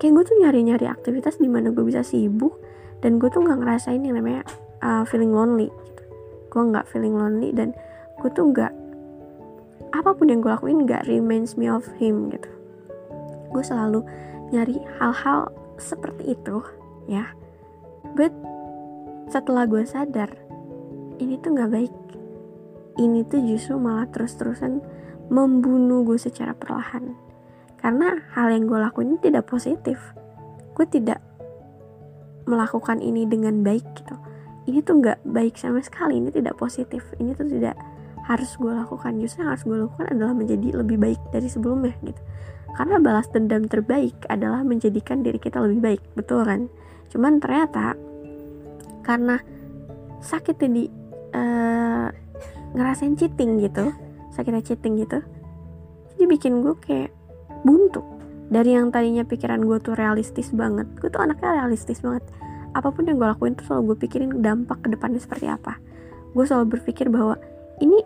Kayak 0.00 0.12
gue 0.16 0.24
tuh 0.24 0.36
nyari-nyari 0.40 0.88
aktivitas 0.88 1.36
di 1.36 1.52
mana 1.52 1.68
gue 1.76 1.84
bisa 1.84 2.00
sibuk 2.00 2.56
dan 3.04 3.20
gue 3.20 3.28
tuh 3.28 3.44
nggak 3.44 3.60
ngerasain 3.60 4.00
yang 4.00 4.16
namanya 4.16 4.48
uh, 4.80 5.04
feeling 5.04 5.36
lonely 5.36 5.68
gitu. 5.68 6.02
Gue 6.48 6.72
nggak 6.72 6.88
feeling 6.88 7.20
lonely 7.20 7.52
dan 7.52 7.76
gue 8.16 8.32
tuh 8.32 8.48
nggak 8.48 8.72
apa 9.92 10.10
pun 10.16 10.32
yang 10.32 10.40
gue 10.40 10.48
lakuin 10.48 10.88
nggak 10.88 11.04
reminds 11.04 11.60
me 11.60 11.68
of 11.68 11.84
him 12.00 12.32
gitu 12.32 12.53
gue 13.54 13.62
selalu 13.62 14.02
nyari 14.50 14.82
hal-hal 14.98 15.54
seperti 15.78 16.34
itu 16.34 16.58
ya. 17.06 17.30
But 18.18 18.34
setelah 19.30 19.64
gue 19.70 19.86
sadar 19.86 20.30
ini 21.22 21.38
tuh 21.38 21.54
nggak 21.54 21.70
baik. 21.70 21.94
Ini 22.94 23.26
tuh 23.26 23.42
justru 23.42 23.74
malah 23.78 24.06
terus-terusan 24.10 24.82
membunuh 25.30 26.02
gue 26.06 26.18
secara 26.18 26.54
perlahan. 26.54 27.14
Karena 27.78 28.18
hal 28.34 28.54
yang 28.54 28.70
gue 28.70 28.78
lakuin 28.78 29.14
ini 29.14 29.18
tidak 29.22 29.50
positif. 29.50 29.98
Gue 30.74 30.86
tidak 30.86 31.22
melakukan 32.46 33.02
ini 33.02 33.26
dengan 33.26 33.62
baik 33.62 33.84
gitu. 33.98 34.14
Ini 34.64 34.80
tuh 34.80 35.02
nggak 35.02 35.26
baik 35.26 35.58
sama 35.58 35.82
sekali 35.82 36.22
ini 36.22 36.30
tidak 36.30 36.56
positif. 36.56 37.02
Ini 37.18 37.34
tuh 37.34 37.50
tidak 37.50 37.74
harus 38.24 38.54
gue 38.56 38.72
lakukan. 38.72 39.18
Justru 39.18 39.42
yang 39.42 39.50
harus 39.52 39.64
gue 39.66 39.76
lakukan 39.76 40.06
adalah 40.14 40.32
menjadi 40.32 40.68
lebih 40.80 40.96
baik 40.96 41.20
dari 41.34 41.50
sebelumnya 41.50 41.92
gitu 42.06 42.22
karena 42.74 42.98
balas 42.98 43.30
dendam 43.30 43.70
terbaik 43.70 44.14
adalah 44.26 44.66
menjadikan 44.66 45.22
diri 45.22 45.38
kita 45.38 45.62
lebih 45.62 45.80
baik 45.80 46.02
betul 46.18 46.42
kan? 46.42 46.66
Cuman 47.10 47.38
ternyata 47.38 47.94
karena 49.06 49.38
sakitnya 50.24 50.68
di 50.72 50.84
uh, 51.36 52.08
ngerasain 52.74 53.14
cheating 53.14 53.60
gitu 53.60 53.92
sakitnya 54.32 54.64
cheating 54.64 54.98
gitu 54.98 55.20
jadi 56.14 56.24
bikin 56.40 56.64
gue 56.64 56.74
kayak 56.80 57.10
buntu. 57.66 58.00
Dari 58.48 58.76
yang 58.76 58.88
tadinya 58.88 59.26
pikiran 59.26 59.60
gue 59.66 59.76
tuh 59.82 59.92
realistis 59.92 60.48
banget 60.54 60.86
gue 60.96 61.10
tuh 61.10 61.20
anaknya 61.20 61.64
realistis 61.64 62.00
banget. 62.00 62.24
Apa 62.72 62.90
pun 62.90 63.06
yang 63.06 63.20
gue 63.20 63.28
lakuin 63.28 63.58
tuh 63.58 63.66
selalu 63.66 63.92
gue 63.92 63.96
pikirin 64.08 64.40
dampak 64.40 64.80
ke 64.86 64.88
depannya 64.88 65.20
seperti 65.20 65.50
apa. 65.50 65.76
Gue 66.32 66.48
selalu 66.48 66.78
berpikir 66.78 67.10
bahwa 67.10 67.36
ini 67.82 68.00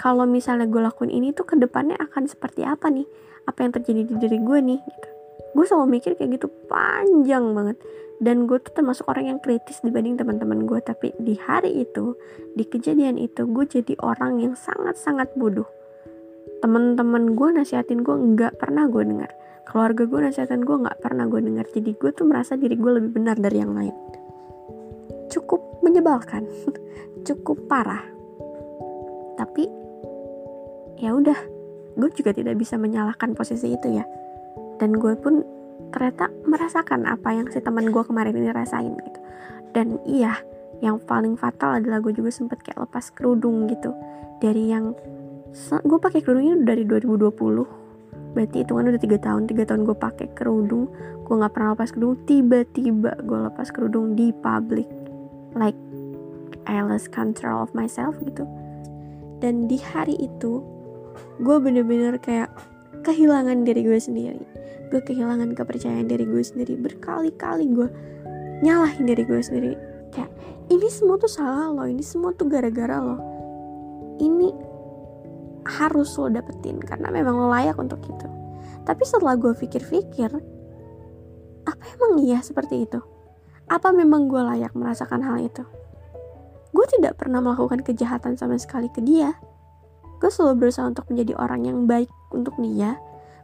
kalau 0.00 0.24
misalnya 0.24 0.66
gue 0.66 0.80
lakuin 0.80 1.12
ini 1.12 1.36
tuh 1.36 1.44
ke 1.46 1.54
depannya 1.60 1.94
akan 2.00 2.26
seperti 2.26 2.64
apa 2.64 2.88
nih 2.88 3.04
apa 3.46 3.58
yang 3.64 3.72
terjadi 3.72 4.00
di 4.08 4.14
diri 4.18 4.38
gue 4.40 4.58
nih 4.60 4.80
gitu. 4.80 5.08
Gue 5.50 5.64
selalu 5.66 5.98
mikir 5.98 6.14
kayak 6.14 6.40
gitu 6.40 6.48
panjang 6.70 7.52
banget. 7.52 7.76
Dan 8.20 8.44
gue 8.44 8.60
tuh 8.60 8.76
termasuk 8.76 9.08
orang 9.08 9.32
yang 9.32 9.38
kritis 9.40 9.80
dibanding 9.80 10.20
teman-teman 10.20 10.68
gue. 10.68 10.78
Tapi 10.84 11.16
di 11.16 11.40
hari 11.40 11.82
itu 11.82 12.14
di 12.52 12.68
kejadian 12.68 13.16
itu 13.16 13.48
gue 13.48 13.64
jadi 13.64 13.96
orang 14.04 14.44
yang 14.44 14.54
sangat-sangat 14.54 15.32
bodoh. 15.34 15.66
Teman-teman 16.60 17.32
gue 17.32 17.48
nasihatin 17.56 18.04
gue 18.04 18.12
nggak 18.12 18.60
pernah 18.60 18.86
gue 18.86 19.02
dengar. 19.02 19.32
Keluarga 19.64 20.04
gue 20.04 20.20
nasihatin 20.28 20.62
gue 20.62 20.76
nggak 20.76 21.00
pernah 21.00 21.24
gue 21.26 21.40
dengar. 21.40 21.64
Jadi 21.72 21.96
gue 21.96 22.10
tuh 22.12 22.28
merasa 22.28 22.60
diri 22.60 22.76
gue 22.76 22.92
lebih 23.00 23.10
benar 23.16 23.40
dari 23.40 23.56
yang 23.56 23.72
lain. 23.72 23.94
Cukup 25.32 25.80
menyebalkan. 25.80 26.44
Cukup 27.26 27.64
parah. 27.66 28.04
Tapi 29.40 29.64
ya 31.00 31.16
udah 31.16 31.59
gue 31.96 32.10
juga 32.14 32.30
tidak 32.34 32.58
bisa 32.58 32.78
menyalahkan 32.78 33.34
posisi 33.34 33.74
itu 33.74 33.88
ya. 33.98 34.04
Dan 34.78 34.96
gue 34.96 35.14
pun 35.18 35.42
ternyata 35.90 36.30
merasakan 36.46 37.08
apa 37.08 37.34
yang 37.34 37.46
si 37.50 37.58
teman 37.58 37.90
gue 37.90 38.02
kemarin 38.04 38.36
ini 38.36 38.50
rasain 38.54 38.94
gitu. 38.94 39.20
Dan 39.74 39.98
iya 40.06 40.38
yang 40.80 40.98
paling 41.02 41.36
fatal 41.36 41.82
adalah 41.82 42.00
gue 42.00 42.14
juga 42.14 42.32
sempet 42.32 42.62
kayak 42.64 42.88
lepas 42.88 43.12
kerudung 43.12 43.68
gitu. 43.68 43.92
Dari 44.40 44.72
yang 44.72 44.96
gue 45.70 45.98
pakai 45.98 46.22
kerudung 46.22 46.46
ini 46.46 46.56
dari 46.62 46.86
2020 46.86 47.80
berarti 48.30 48.62
hitungan 48.62 48.94
udah 48.94 49.02
tiga 49.02 49.18
tahun 49.18 49.50
tiga 49.50 49.66
tahun 49.66 49.82
gue 49.84 49.96
pakai 49.98 50.28
kerudung. 50.38 50.86
Gue 51.26 51.34
nggak 51.38 51.52
pernah 51.54 51.74
lepas 51.74 51.90
kerudung. 51.90 52.18
Tiba-tiba 52.24 53.12
gue 53.26 53.38
lepas 53.50 53.68
kerudung 53.74 54.14
di 54.14 54.30
public. 54.30 54.86
Like 55.58 55.76
I 56.70 56.80
lost 56.86 57.10
control 57.10 57.66
of 57.66 57.74
myself 57.74 58.14
gitu. 58.22 58.46
Dan 59.42 59.66
di 59.66 59.80
hari 59.80 60.14
itu 60.20 60.62
gue 61.40 61.56
bener-bener 61.58 62.20
kayak 62.20 62.52
kehilangan 63.02 63.64
diri 63.64 63.82
gue 63.86 63.98
sendiri. 64.00 64.44
Gue 64.90 65.00
kehilangan 65.00 65.54
kepercayaan 65.54 66.10
diri 66.10 66.26
gue 66.26 66.42
sendiri. 66.42 66.74
Berkali-kali 66.76 67.66
gue 67.70 67.88
nyalahin 68.60 69.04
diri 69.08 69.24
gue 69.24 69.40
sendiri. 69.40 69.72
Kayak 70.10 70.30
ini 70.70 70.86
semua 70.90 71.16
tuh 71.18 71.30
salah 71.30 71.70
lo 71.70 71.86
ini 71.86 72.02
semua 72.02 72.30
tuh 72.34 72.46
gara-gara 72.46 72.98
lo 72.98 73.18
ini 74.20 74.52
harus 75.66 76.12
lo 76.16 76.28
dapetin 76.28 76.78
karena 76.80 77.08
memang 77.08 77.36
lo 77.36 77.48
layak 77.48 77.76
untuk 77.80 78.00
itu. 78.04 78.28
Tapi 78.84 79.02
setelah 79.04 79.36
gue 79.36 79.52
pikir-pikir 79.56 80.30
apa 81.68 81.84
emang 81.96 82.20
iya 82.24 82.40
seperti 82.40 82.84
itu? 82.84 83.00
Apa 83.70 83.94
memang 83.94 84.26
gue 84.26 84.40
layak 84.40 84.74
merasakan 84.74 85.22
hal 85.22 85.38
itu? 85.38 85.62
Gue 86.70 86.86
tidak 86.90 87.18
pernah 87.18 87.42
melakukan 87.42 87.82
kejahatan 87.82 88.38
sama 88.38 88.56
sekali 88.58 88.90
ke 88.90 89.02
dia 89.02 89.34
gue 90.20 90.30
selalu 90.30 90.68
berusaha 90.68 90.86
untuk 90.86 91.08
menjadi 91.08 91.32
orang 91.40 91.64
yang 91.64 91.78
baik 91.88 92.12
untuk 92.30 92.54
dia. 92.60 93.00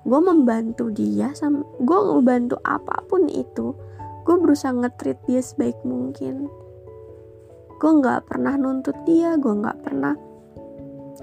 Gue 0.07 0.21
membantu 0.23 0.93
dia 0.93 1.35
sama 1.35 1.67
gue 1.83 1.99
ngebantu 1.99 2.61
apa 2.63 3.03
pun 3.11 3.27
itu 3.27 3.75
gue 4.23 4.37
berusaha 4.39 4.71
ngetrit 4.71 5.19
dia 5.27 5.43
sebaik 5.43 5.81
mungkin. 5.83 6.47
Gue 7.81 7.91
nggak 7.99 8.29
pernah 8.29 8.55
nuntut 8.55 8.95
dia 9.09 9.35
gue 9.35 9.51
nggak 9.51 9.83
pernah 9.83 10.15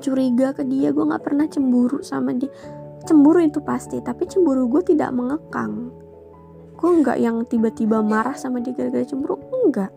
curiga 0.04 0.52
ke 0.52 0.68
dia 0.68 0.92
gue 0.92 1.06
nggak 1.06 1.24
pernah 1.24 1.46
cemburu 1.48 2.04
sama 2.04 2.36
dia. 2.36 2.52
Cemburu 3.08 3.40
itu 3.40 3.64
pasti 3.64 4.02
tapi 4.04 4.28
cemburu 4.28 4.68
gue 4.68 4.84
tidak 4.84 5.16
mengekang. 5.16 5.94
Gue 6.76 6.92
nggak 7.00 7.18
yang 7.22 7.46
tiba-tiba 7.48 8.04
marah 8.04 8.36
sama 8.36 8.60
dia 8.60 8.76
gara-gara 8.76 9.08
cemburu 9.08 9.40
enggak 9.64 9.94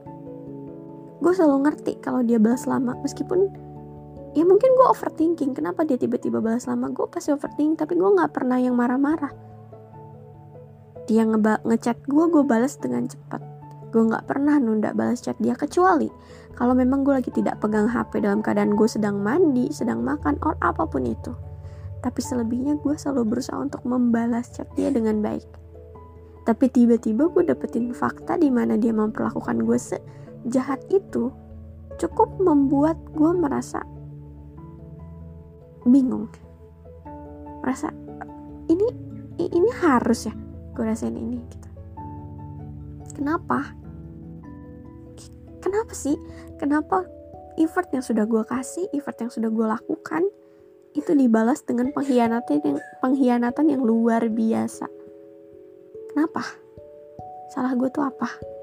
gue 1.21 1.33
selalu 1.33 1.59
ngerti 1.69 1.93
kalau 2.05 2.21
dia 2.21 2.37
balas 2.37 2.69
lama 2.69 2.93
meskipun 3.01 3.49
ya 4.33 4.43
mungkin 4.43 4.71
gue 4.75 4.87
overthinking. 4.91 5.53
Kenapa 5.55 5.85
dia 5.85 6.01
tiba-tiba 6.01 6.41
balas 6.41 6.67
lama? 6.67 6.91
Gue 6.91 7.07
pasti 7.07 7.31
overthinking 7.31 7.79
tapi 7.79 7.95
gue 7.95 8.11
nggak 8.11 8.33
pernah 8.33 8.59
yang 8.59 8.75
marah-marah. 8.75 9.31
Dia 11.07 11.23
ngeba 11.23 11.63
ngechat 11.63 12.03
gue 12.09 12.25
gue 12.33 12.43
balas 12.43 12.81
dengan 12.83 13.07
cepat. 13.07 13.39
Gue 13.95 14.03
nggak 14.11 14.27
pernah 14.27 14.59
nunda 14.59 14.91
balas 14.91 15.23
chat 15.23 15.39
dia 15.39 15.55
kecuali 15.55 16.11
kalau 16.59 16.75
memang 16.75 17.07
gue 17.07 17.15
lagi 17.23 17.31
tidak 17.31 17.63
pegang 17.63 17.87
HP 17.87 18.27
dalam 18.27 18.43
keadaan 18.43 18.75
gue 18.75 18.89
sedang 18.91 19.23
mandi 19.23 19.71
sedang 19.71 20.03
makan 20.03 20.35
or 20.43 20.59
apa 20.59 20.83
pun 20.83 21.07
itu. 21.07 21.33
Tapi 22.03 22.21
selebihnya 22.21 22.83
gue 22.83 22.95
selalu 22.99 23.39
berusaha 23.39 23.57
untuk 23.57 23.87
membalas 23.87 24.51
chat 24.51 24.67
dia 24.75 24.91
dengan 24.91 25.23
baik. 25.23 25.47
Tapi 26.47 26.71
tiba-tiba 26.71 27.31
gue 27.31 27.43
dapetin 27.47 27.91
fakta 27.91 28.39
di 28.39 28.51
mana 28.51 28.79
dia 28.79 28.95
memperlakukan 28.95 29.63
gue 29.63 29.79
sejahat 29.79 30.83
itu 30.91 31.31
cukup 31.97 32.37
membuat 32.39 33.01
gue 33.17 33.33
merasa 33.33 33.83
bingung. 35.87 36.29
Rasa 37.63 37.95
ini 38.67 38.87
ini 39.39 39.71
harus 39.81 40.27
ya 40.27 40.35
gue 40.77 40.85
rasain 40.85 41.15
ini 41.17 41.41
gitu. 41.49 41.69
Kenapa? 43.17 43.73
Kenapa 45.63 45.93
sih? 45.97 46.15
Kenapa 46.61 47.07
effort 47.57 47.89
yang 47.91 48.05
sudah 48.05 48.29
gue 48.29 48.43
kasih 48.45 48.87
effort 48.93 49.17
yang 49.19 49.33
sudah 49.33 49.49
gue 49.49 49.67
lakukan 49.67 50.23
itu 50.93 51.13
dibalas 51.13 51.65
dengan 51.65 51.93
pengkhianatan 51.93 52.61
yang 52.61 52.79
pengkhianatan 53.01 53.67
yang 53.73 53.83
luar 53.83 54.29
biasa? 54.29 54.87
Kenapa? 56.13 56.45
Salah 57.53 57.73
gue 57.73 57.89
tuh 57.89 58.05
apa 58.05 58.56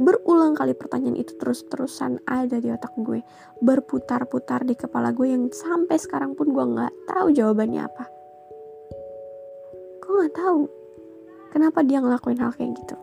berulang 0.00 0.56
kali 0.56 0.72
pertanyaan 0.72 1.20
itu 1.20 1.36
terus-terusan 1.36 2.24
ada 2.24 2.56
di 2.56 2.72
otak 2.72 2.96
gue. 2.96 3.20
Berputar-putar 3.60 4.64
di 4.64 4.72
kepala 4.72 5.12
gue 5.12 5.28
yang 5.28 5.52
sampai 5.52 6.00
sekarang 6.00 6.32
pun 6.32 6.48
gue 6.56 6.64
nggak 6.64 6.92
tahu 7.04 7.28
jawabannya 7.36 7.84
apa. 7.84 8.04
Gue 10.00 10.12
nggak 10.24 10.34
tahu 10.40 10.60
kenapa 11.52 11.84
dia 11.84 12.00
ngelakuin 12.00 12.40
hal 12.40 12.56
kayak 12.56 12.72
gitu. 12.80 12.96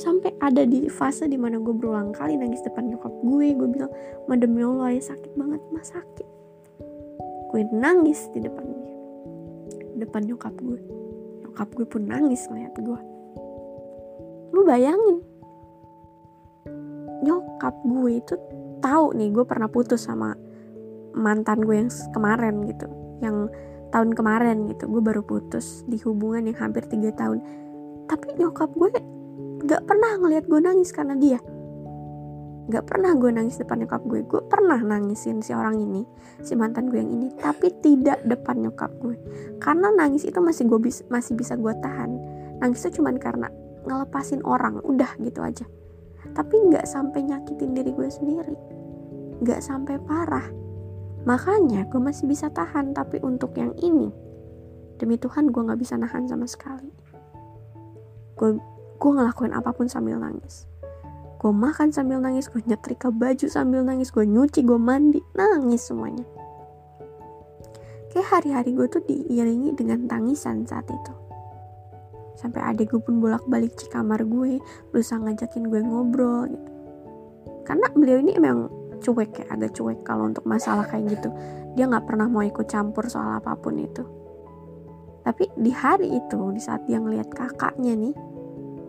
Sampai 0.00 0.32
ada 0.40 0.64
di 0.64 0.88
fase 0.88 1.28
di 1.28 1.36
mana 1.36 1.60
gue 1.60 1.74
berulang 1.76 2.16
kali 2.16 2.40
nangis 2.40 2.64
depan 2.64 2.88
nyokap 2.88 3.12
gue 3.12 3.52
gue 3.52 3.68
bilang 3.68 3.92
madem 4.24 4.56
ya 4.56 4.66
Allah 4.72 4.96
ya 4.96 5.02
sakit 5.12 5.32
banget 5.36 5.60
mas 5.68 5.92
sakit. 5.92 6.28
Gue 7.52 7.68
nangis 7.76 8.24
di 8.32 8.40
depan 8.40 8.64
dia. 8.64 8.94
Depan 10.00 10.24
nyokap 10.24 10.56
gue. 10.56 10.80
Nyokap 11.44 11.68
gue 11.76 11.84
pun 11.84 12.08
nangis 12.08 12.48
ngeliat 12.48 12.72
gue 12.80 13.11
lu 14.52 14.68
bayangin. 14.68 15.18
Nyokap 17.24 17.74
gue 17.88 18.12
itu 18.20 18.34
tahu 18.84 19.16
nih 19.16 19.32
gue 19.32 19.44
pernah 19.48 19.70
putus 19.72 20.04
sama 20.04 20.36
mantan 21.16 21.64
gue 21.64 21.76
yang 21.86 21.90
kemarin 22.12 22.64
gitu. 22.68 22.86
Yang 23.24 23.52
tahun 23.92 24.16
kemarin 24.16 24.66
gitu 24.72 24.88
gue 24.88 25.02
baru 25.04 25.20
putus 25.22 25.84
di 25.84 26.00
hubungan 26.02 26.48
yang 26.48 26.58
hampir 26.58 26.84
tiga 26.88 27.12
tahun. 27.12 27.40
Tapi 28.08 28.40
nyokap 28.40 28.72
gue 28.74 28.88
gak 29.68 29.82
pernah 29.86 30.18
ngeliat 30.18 30.44
gue 30.48 30.60
nangis 30.60 30.90
karena 30.90 31.14
dia. 31.14 31.38
Gak 32.72 32.88
pernah 32.88 33.12
gue 33.14 33.30
nangis 33.30 33.60
depan 33.60 33.84
nyokap 33.84 34.02
gue. 34.08 34.20
Gue 34.26 34.42
pernah 34.48 34.80
nangisin 34.80 35.44
si 35.44 35.52
orang 35.52 35.78
ini 35.78 36.02
si 36.42 36.56
mantan 36.56 36.88
gue 36.88 36.98
yang 36.98 37.12
ini 37.12 37.30
tapi 37.38 37.70
tidak 37.84 38.24
depan 38.26 38.64
nyokap 38.64 38.90
gue. 38.98 39.14
Karena 39.62 39.92
nangis 39.92 40.26
itu 40.26 40.40
masih 40.40 40.66
gue 40.66 40.80
bis, 40.80 41.04
masih 41.12 41.36
bisa 41.36 41.54
gue 41.54 41.72
tahan. 41.84 42.10
Nangis 42.58 42.82
itu 42.82 42.98
cuman 42.98 43.20
karena 43.20 43.46
ngelepasin 43.86 44.42
orang 44.46 44.78
udah 44.82 45.10
gitu 45.22 45.42
aja. 45.42 45.66
Tapi 46.32 46.54
nggak 46.70 46.86
sampai 46.86 47.26
nyakitin 47.26 47.74
diri 47.74 47.90
gue 47.92 48.08
sendiri. 48.08 48.54
Nggak 49.42 49.60
sampai 49.60 49.98
parah. 50.02 50.46
Makanya 51.22 51.86
gue 51.90 52.00
masih 52.02 52.26
bisa 52.26 52.50
tahan 52.50 52.94
tapi 52.94 53.22
untuk 53.22 53.54
yang 53.54 53.74
ini 53.78 54.10
demi 54.98 55.18
Tuhan 55.18 55.50
gue 55.50 55.62
nggak 55.62 55.80
bisa 55.82 55.98
nahan 55.98 56.26
sama 56.30 56.46
sekali. 56.46 56.90
Gue 58.38 58.58
gue 58.98 59.10
ngelakuin 59.10 59.54
apa 59.54 59.70
pun 59.74 59.90
sambil 59.90 60.18
nangis. 60.18 60.66
Gue 61.42 61.50
makan 61.50 61.90
sambil 61.90 62.22
nangis 62.22 62.46
gue 62.46 62.62
nyetrika 62.62 63.10
baju 63.10 63.46
sambil 63.50 63.82
nangis 63.82 64.14
gue 64.14 64.22
nyuci 64.22 64.62
gue 64.62 64.78
mandi 64.78 65.18
nangis 65.34 65.90
semuanya. 65.90 66.22
Kayak 68.14 68.28
hari-hari 68.30 68.70
gue 68.76 68.86
tuh 68.86 69.02
diiringi 69.02 69.74
dengan 69.74 70.06
tangisan 70.06 70.68
saat 70.68 70.86
itu 70.86 71.21
sampai 72.36 72.60
adik 72.64 72.96
gue 72.96 73.00
pun 73.02 73.20
bolak-balik 73.20 73.76
di 73.76 73.86
kamar 73.88 74.24
gue 74.24 74.58
berusaha 74.90 75.20
ngajakin 75.20 75.68
gue 75.68 75.80
ngobrol 75.84 76.48
gitu. 76.48 76.70
Karena 77.62 77.86
beliau 77.94 78.18
ini 78.18 78.32
emang 78.36 78.68
cuek 79.02 79.30
ya 79.42 79.44
agak 79.52 79.74
cuek 79.76 80.00
kalau 80.06 80.30
untuk 80.30 80.46
masalah 80.48 80.86
kayak 80.86 81.18
gitu. 81.18 81.30
Dia 81.76 81.88
nggak 81.88 82.06
pernah 82.06 82.26
mau 82.28 82.44
ikut 82.44 82.66
campur 82.68 83.06
soal 83.08 83.38
apa 83.38 83.54
pun 83.58 83.78
itu. 83.78 84.04
Tapi 85.22 85.46
di 85.54 85.70
hari 85.70 86.18
itu 86.18 86.40
di 86.50 86.60
saat 86.60 86.82
dia 86.90 86.98
ngeliat 86.98 87.30
kakaknya 87.30 87.94
nih 87.94 88.14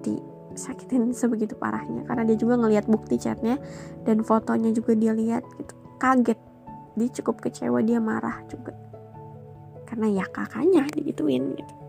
disakitin 0.02 1.14
sebegitu 1.14 1.54
parahnya. 1.54 2.08
Karena 2.10 2.26
dia 2.26 2.38
juga 2.38 2.58
ngelihat 2.58 2.90
bukti 2.90 3.22
chatnya 3.22 3.62
dan 4.08 4.26
fotonya 4.26 4.74
juga 4.74 4.98
dia 4.98 5.14
lihat 5.14 5.46
gitu. 5.60 5.74
Kaget. 6.02 6.40
Dia 6.94 7.10
cukup 7.22 7.42
kecewa 7.42 7.82
dia 7.86 8.02
marah 8.02 8.42
juga. 8.50 8.74
Karena 9.86 10.10
ya 10.10 10.26
kakaknya 10.26 10.90
digituin 10.90 11.54
gitu 11.54 11.83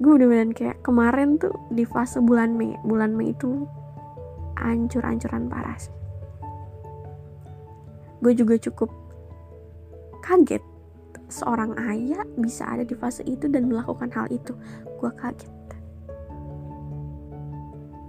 gue 0.00 0.14
bilang 0.16 0.56
kayak 0.56 0.80
kemarin 0.80 1.36
tuh 1.36 1.52
di 1.68 1.84
fase 1.84 2.24
bulan 2.24 2.56
Mei 2.56 2.72
bulan 2.88 3.12
Mei 3.12 3.36
itu 3.36 3.68
ancur-ancuran 4.56 5.48
parah 5.52 5.76
sih. 5.76 5.92
Gue 8.20 8.32
juga 8.32 8.56
cukup 8.56 8.88
kaget 10.24 10.64
seorang 11.28 11.76
ayah 11.92 12.24
bisa 12.36 12.64
ada 12.64 12.84
di 12.84 12.96
fase 12.96 13.24
itu 13.28 13.48
dan 13.48 13.68
melakukan 13.68 14.08
hal 14.12 14.26
itu. 14.32 14.56
Gue 14.96 15.12
kaget. 15.16 15.52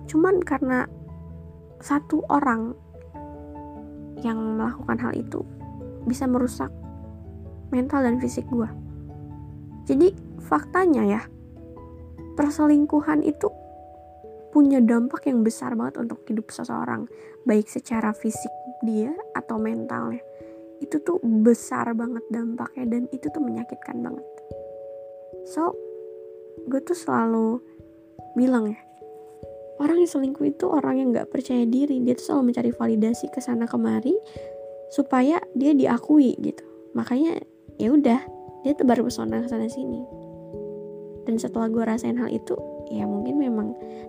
Cuman 0.08 0.44
karena 0.44 0.88
satu 1.80 2.24
orang 2.32 2.76
yang 4.22 4.38
melakukan 4.56 5.02
hal 5.02 5.14
itu 5.18 5.42
bisa 6.06 6.30
merusak 6.30 6.70
mental 7.74 8.06
dan 8.06 8.22
fisik 8.22 8.46
gue 8.50 8.70
jadi 9.90 10.14
faktanya 10.46 11.04
ya 11.06 11.22
perselingkuhan 12.42 13.22
itu 13.22 13.54
punya 14.50 14.82
dampak 14.82 15.30
yang 15.30 15.46
besar 15.46 15.78
banget 15.78 16.02
untuk 16.02 16.26
hidup 16.26 16.50
seseorang 16.50 17.06
baik 17.46 17.70
secara 17.70 18.18
fisik 18.18 18.50
dia 18.82 19.14
atau 19.38 19.62
mentalnya. 19.62 20.26
Itu 20.82 20.98
tuh 21.06 21.22
besar 21.22 21.94
banget 21.94 22.26
dampaknya 22.34 22.98
dan 22.98 23.06
itu 23.14 23.30
tuh 23.30 23.46
menyakitkan 23.46 24.02
banget. 24.02 24.26
So 25.46 25.78
gue 26.66 26.82
tuh 26.82 26.98
selalu 26.98 27.62
bilang 28.34 28.74
ya 28.74 28.82
orang 29.78 30.02
yang 30.02 30.10
selingkuh 30.10 30.50
itu 30.50 30.66
orang 30.66 30.98
yang 30.98 31.14
nggak 31.14 31.30
percaya 31.30 31.62
diri. 31.70 32.02
Dia 32.02 32.18
tuh 32.18 32.26
selalu 32.26 32.44
mencari 32.50 32.72
validasi 32.74 33.30
ke 33.30 33.38
sana 33.38 33.70
kemari 33.70 34.18
supaya 34.90 35.38
dia 35.54 35.78
diakui 35.78 36.34
gitu. 36.42 36.66
Makanya 36.98 37.38
ya 37.78 37.94
udah 37.94 38.20
dia 38.66 38.74
tebar 38.74 38.98
pesona 39.06 39.46
ke 39.46 39.48
sana 39.48 39.70
sini 39.70 40.21
dan 41.26 41.36
setelah 41.38 41.70
gue 41.70 41.84
rasain 41.86 42.18
hal 42.18 42.30
itu 42.30 42.58
ya 42.90 43.06
mungkin 43.06 43.38
memang 43.38 43.68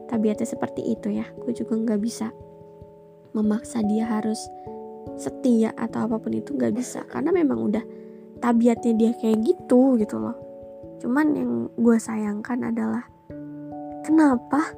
tabiatnya 0.09 0.48
seperti 0.48 0.83
itu 0.92 1.12
ya. 1.12 1.29
Gue 1.38 1.55
juga 1.55 1.79
nggak 1.79 2.01
bisa 2.03 2.33
memaksa 3.33 3.81
dia 3.85 4.09
harus 4.09 4.38
setia 5.16 5.72
atau 5.77 6.09
apa 6.09 6.16
pun 6.18 6.33
itu 6.35 6.53
nggak 6.57 6.75
bisa. 6.75 7.05
Karena 7.09 7.31
memang 7.33 7.59
udah 7.62 7.85
tabiatnya 8.42 8.92
dia 8.96 9.12
kayak 9.16 9.40
gitu 9.44 9.96
gitu 10.01 10.16
loh. 10.18 10.37
Cuman 10.98 11.27
yang 11.35 11.53
gue 11.79 11.96
sayangkan 11.98 12.75
adalah 12.75 13.05
kenapa 14.03 14.75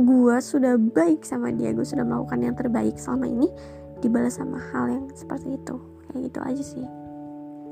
gue 0.00 0.36
sudah 0.40 0.80
baik 0.80 1.28
sama 1.28 1.52
dia 1.52 1.76
gue 1.76 1.84
sudah 1.84 2.08
melakukan 2.08 2.40
yang 2.40 2.56
terbaik 2.56 2.96
selama 2.96 3.28
ini 3.28 3.52
dibalas 4.00 4.40
sama 4.40 4.56
hal 4.72 4.88
yang 4.88 5.04
seperti 5.12 5.60
itu. 5.60 5.76
Kayak 6.10 6.20
gitu 6.32 6.38
aja 6.42 6.64
sih. 6.64 6.86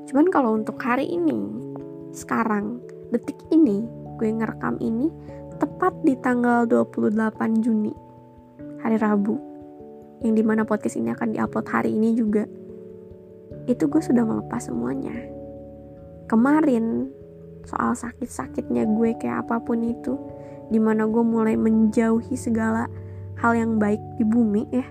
Cuman 0.08 0.32
kalau 0.32 0.56
untuk 0.56 0.80
hari 0.80 1.04
ini 1.04 1.67
sekarang 2.12 2.80
detik 3.12 3.36
ini 3.52 3.84
gue 4.18 4.28
ngerekam 4.28 4.76
ini 4.82 5.08
tepat 5.58 5.94
di 6.06 6.14
tanggal 6.18 6.66
28 6.66 7.64
Juni 7.64 7.92
hari 8.82 8.96
Rabu 8.98 9.36
yang 10.22 10.34
di 10.34 10.42
mana 10.42 10.66
podcast 10.66 10.98
ini 10.98 11.14
akan 11.14 11.34
diupload 11.34 11.66
hari 11.70 11.94
ini 11.94 12.14
juga. 12.14 12.46
Itu 13.70 13.86
gue 13.86 14.02
sudah 14.02 14.26
melepas 14.26 14.66
semuanya. 14.66 15.14
Kemarin 16.26 17.10
soal 17.66 17.94
sakit-sakitnya 17.94 18.88
gue 18.88 19.14
kayak 19.18 19.46
apa 19.46 19.62
pun 19.62 19.84
itu 19.84 20.18
di 20.68 20.80
mana 20.82 21.06
gue 21.06 21.22
mulai 21.22 21.54
menjauhi 21.54 22.34
segala 22.34 22.90
hal 23.38 23.54
yang 23.54 23.78
baik 23.78 24.00
di 24.18 24.24
bumi 24.26 24.66
ya. 24.74 24.86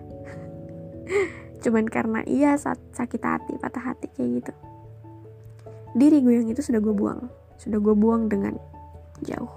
Cuman 1.64 1.90
karena 1.92 2.24
iya 2.24 2.56
sakit 2.60 3.22
hati 3.24 3.60
patah 3.60 3.84
hati 3.92 4.08
kayak 4.16 4.44
gitu 4.44 4.54
diri 5.98 6.22
gue 6.22 6.34
yang 6.38 6.48
itu 6.48 6.62
sudah 6.62 6.78
gue 6.78 6.94
buang. 6.94 7.26
Sudah 7.58 7.82
gue 7.82 7.96
buang 7.98 8.30
dengan 8.30 8.54
jauh. 9.26 9.50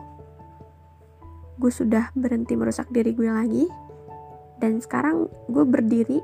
Gue 1.61 1.68
sudah 1.68 2.09
berhenti 2.16 2.57
merusak 2.57 2.88
diri 2.88 3.12
gue 3.12 3.29
lagi. 3.29 3.68
Dan 4.57 4.81
sekarang 4.81 5.29
gue 5.53 5.64
berdiri 5.68 6.18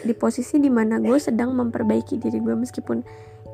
di 0.00 0.14
posisi 0.16 0.56
di 0.56 0.72
mana 0.72 0.96
gue 0.96 1.20
sedang 1.20 1.52
memperbaiki 1.52 2.16
diri 2.16 2.40
gue 2.40 2.56
meskipun 2.56 3.04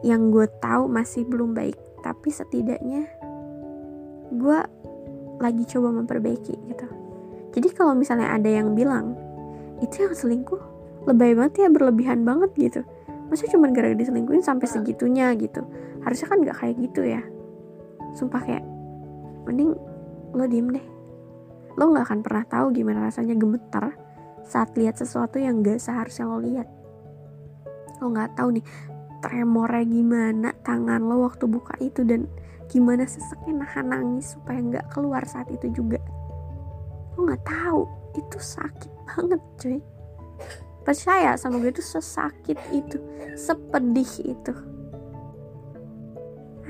yang 0.06 0.30
gue 0.30 0.46
tahu 0.62 0.86
masih 0.86 1.26
belum 1.26 1.58
baik. 1.58 1.74
Tapi 2.06 2.28
setidaknya 2.30 3.10
gue 4.30 4.58
lagi 5.42 5.64
coba 5.66 5.90
memperbaiki 5.90 6.54
gitu. 6.70 6.86
Jadi 7.58 7.68
kalau 7.74 7.98
misalnya 7.98 8.30
ada 8.30 8.46
yang 8.46 8.78
bilang 8.78 9.18
itu 9.82 10.06
yang 10.06 10.14
selingkuh? 10.14 10.62
Lebay 11.06 11.38
banget 11.38 11.66
ya 11.66 11.68
berlebihan 11.70 12.22
banget 12.22 12.50
gitu. 12.54 12.80
Masa 13.26 13.50
cuma 13.50 13.70
gara-gara 13.74 13.98
diselingkuhin 13.98 14.42
sampai 14.42 14.70
segitunya 14.70 15.34
gitu 15.34 15.66
harusnya 16.06 16.26
kan 16.30 16.38
gak 16.46 16.58
kayak 16.62 16.76
gitu 16.78 17.02
ya. 17.02 17.18
Sumpah 18.14 18.38
kayak 18.38 18.62
mending 19.42 19.74
lo 20.30 20.46
diem 20.46 20.70
deh. 20.70 20.86
Lo 21.74 21.90
gak 21.90 22.06
akan 22.06 22.20
pernah 22.22 22.44
tahu 22.46 22.70
gimana 22.70 23.10
rasanya 23.10 23.34
gemetar 23.34 23.98
saat 24.46 24.70
lihat 24.78 24.94
sesuatu 25.02 25.42
yang 25.42 25.66
gak 25.66 25.82
seharusnya 25.82 26.30
lo 26.30 26.38
lihat. 26.38 26.70
Lo 27.98 28.14
nggak 28.14 28.38
tahu 28.38 28.60
nih 28.60 28.66
tremornya 29.24 29.84
gimana 29.88 30.48
tangan 30.62 31.00
lo 31.02 31.26
waktu 31.26 31.48
buka 31.48 31.74
itu 31.80 32.04
dan 32.04 32.28
gimana 32.68 33.08
seseknya 33.08 33.64
nahan 33.64 33.88
nangis 33.88 34.36
supaya 34.36 34.60
nggak 34.60 34.86
keluar 34.92 35.24
saat 35.26 35.48
itu 35.50 35.72
juga. 35.72 35.98
Lo 37.16 37.26
nggak 37.26 37.42
tahu 37.42 37.82
itu 38.14 38.38
sakit 38.38 38.92
banget 39.08 39.40
cuy. 39.58 39.80
Percaya 40.86 41.34
sama 41.34 41.58
gue 41.58 41.74
itu 41.74 41.82
sesakit 41.82 42.60
itu 42.70 43.02
sepedih 43.34 44.06
itu 44.22 44.54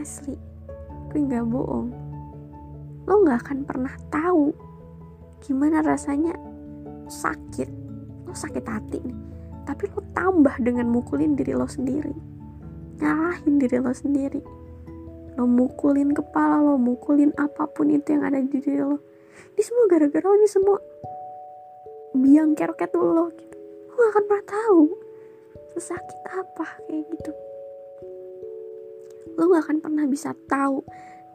asli. 0.00 0.37
Gue 1.12 1.20
nggak 1.22 1.46
bohong. 1.48 1.88
Lo 3.06 3.22
nggak 3.22 3.38
akan 3.46 3.59
pernah 3.64 3.94
tahu 4.11 4.50
gimana 5.40 5.80
rasanya 5.80 6.35
sakit. 7.06 7.70
Lo 8.26 8.35
sakit 8.35 8.64
hati 8.66 8.98
nih. 9.00 9.18
Tapi 9.66 9.90
lo 9.90 10.02
tambah 10.14 10.56
dengan 10.62 10.90
mukulin 10.90 11.35
diri 11.35 11.54
lo 11.54 11.66
sendiri. 11.66 12.14
Ngalahin 12.98 13.59
diri 13.59 13.78
lo 13.78 13.92
sendiri. 13.94 14.42
Lo 15.37 15.44
mukulin 15.44 16.11
kepala 16.12 16.62
lo 16.62 16.80
mukulin 16.80 17.30
apa 17.37 17.68
pun 17.70 17.92
itu 17.92 18.16
yang 18.16 18.26
ada 18.26 18.40
di 18.40 18.59
diri 18.59 18.82
lo. 18.82 18.98
Ini 19.54 19.62
semua 19.62 19.85
gara-gara 19.88 20.26
lo 20.26 20.37
ini 20.37 20.48
semua 20.48 20.78
biang 22.16 22.56
keroket 22.56 22.90
lo 22.96 23.30
gitu. 23.35 23.56
Lo 23.88 23.92
gak 23.96 24.11
akan 24.12 24.24
pernah 24.28 24.46
tahu 24.48 24.82
sesakit 25.76 26.18
apa 26.32 26.80
kayak 26.88 27.04
gitu 27.12 27.45
lo 29.37 29.53
gak 29.53 29.68
akan 29.68 29.79
pernah 29.85 30.05
bisa 30.09 30.33
tahu 30.49 30.83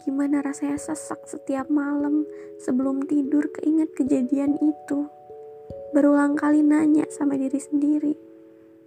gimana 0.01 0.41
rasanya 0.41 0.81
sesak 0.81 1.23
setiap 1.29 1.69
malam 1.69 2.25
sebelum 2.57 3.05
tidur 3.05 3.45
keinget 3.53 3.93
kejadian 3.93 4.57
itu. 4.57 5.07
Berulang 5.93 6.33
kali 6.33 6.65
nanya 6.65 7.05
sama 7.13 7.37
diri 7.37 7.61
sendiri 7.61 8.31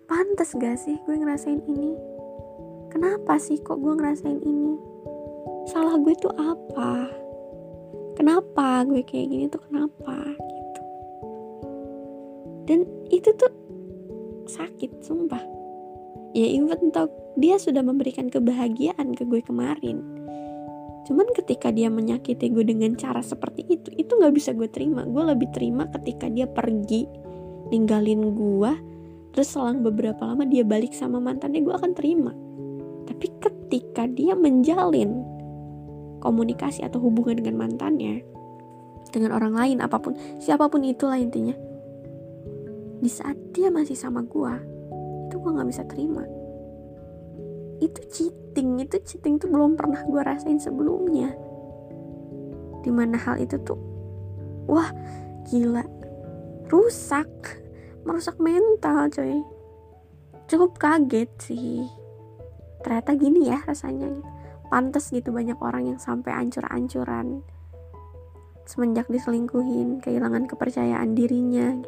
pantas 0.05 0.53
gak 0.57 0.77
sih 0.77 1.01
gue 1.09 1.17
ngerasain 1.17 1.61
ini? 1.65 1.97
Kenapa 2.93 3.41
sih 3.41 3.59
kok 3.59 3.81
gue 3.81 3.95
ngerasain 3.97 4.41
ini? 4.45 4.77
Salah 5.67 5.97
gue 5.97 6.15
tuh 6.21 6.31
apa? 6.37 7.09
Kenapa 8.15 8.85
gue 8.87 9.03
kayak 9.03 9.27
gini 9.33 9.45
tuh 9.51 9.59
kenapa? 9.67 10.17
Gitu. 10.39 10.83
Dan 12.69 12.81
itu 13.11 13.29
tuh 13.35 13.53
sakit 14.47 15.03
sumpah. 15.03 15.43
Ya 16.37 16.47
even 16.47 16.93
tau 16.93 17.11
dia 17.35 17.59
sudah 17.59 17.83
memberikan 17.83 18.31
kebahagiaan 18.31 19.15
ke 19.15 19.27
gue 19.27 19.43
kemarin 19.43 20.25
Cuman 21.05 21.29
ketika 21.37 21.69
dia 21.69 21.93
menyakiti 21.93 22.49
gue 22.49 22.65
dengan 22.65 22.97
cara 22.97 23.21
seperti 23.21 23.69
itu, 23.69 23.93
itu 23.93 24.09
gak 24.17 24.33
bisa 24.33 24.57
gue 24.57 24.69
terima. 24.73 25.05
Gue 25.05 25.21
lebih 25.21 25.53
terima 25.53 25.85
ketika 25.93 26.33
dia 26.33 26.49
pergi, 26.49 27.05
ninggalin 27.69 28.33
gue, 28.33 28.73
terus 29.37 29.53
selang 29.53 29.85
beberapa 29.85 30.25
lama 30.25 30.49
dia 30.49 30.65
balik 30.65 30.97
sama 30.97 31.21
mantannya, 31.21 31.61
gue 31.61 31.75
akan 31.77 31.93
terima. 31.93 32.33
Tapi 33.05 33.27
ketika 33.37 34.09
dia 34.09 34.33
menjalin 34.33 35.21
komunikasi 36.25 36.81
atau 36.81 37.05
hubungan 37.05 37.37
dengan 37.37 37.69
mantannya, 37.69 38.25
dengan 39.13 39.37
orang 39.37 39.53
lain, 39.53 39.79
apa 39.85 40.01
pun, 40.01 40.17
siapa 40.41 40.73
pun 40.73 40.81
itulah 40.89 41.21
intinya, 41.21 41.53
di 43.05 43.11
saat 43.13 43.37
dia 43.53 43.69
masih 43.69 43.93
sama 43.93 44.25
gue, 44.25 44.55
itu 45.29 45.37
gue 45.37 45.53
gak 45.53 45.69
bisa 45.69 45.85
terima 45.85 46.25
itu 47.83 48.01
cheating 48.11 48.79
itu 48.79 48.97
cheating 49.03 49.39
tuh 49.41 49.51
belum 49.51 49.75
pernah 49.75 50.03
gue 50.07 50.21
rasain 50.23 50.61
sebelumnya. 50.63 51.35
Di 52.85 52.91
mana 52.93 53.17
hal 53.19 53.41
itu 53.41 53.59
tuh 53.63 53.79
wah 54.69 54.91
gila. 55.49 55.85
Rusak 56.69 57.29
merusak 58.05 58.37
mental 58.41 59.09
coy. 59.13 59.41
Cukup 60.47 60.77
kaget 60.77 61.31
sih. 61.41 61.85
Ternyata 62.85 63.17
gini 63.17 63.49
ya 63.49 63.65
rasanya. 63.65 64.13
Pantas 64.69 65.13
gitu 65.13 65.33
banyak 65.33 65.57
orang 65.61 65.95
yang 65.95 66.01
sampai 66.01 66.35
ancur-ancuran. 66.35 67.41
Semenjak 68.65 69.09
diselingkuhin 69.13 70.01
kehilangan 70.01 70.49
kepercayaan 70.49 71.13
dirinya. 71.13 71.81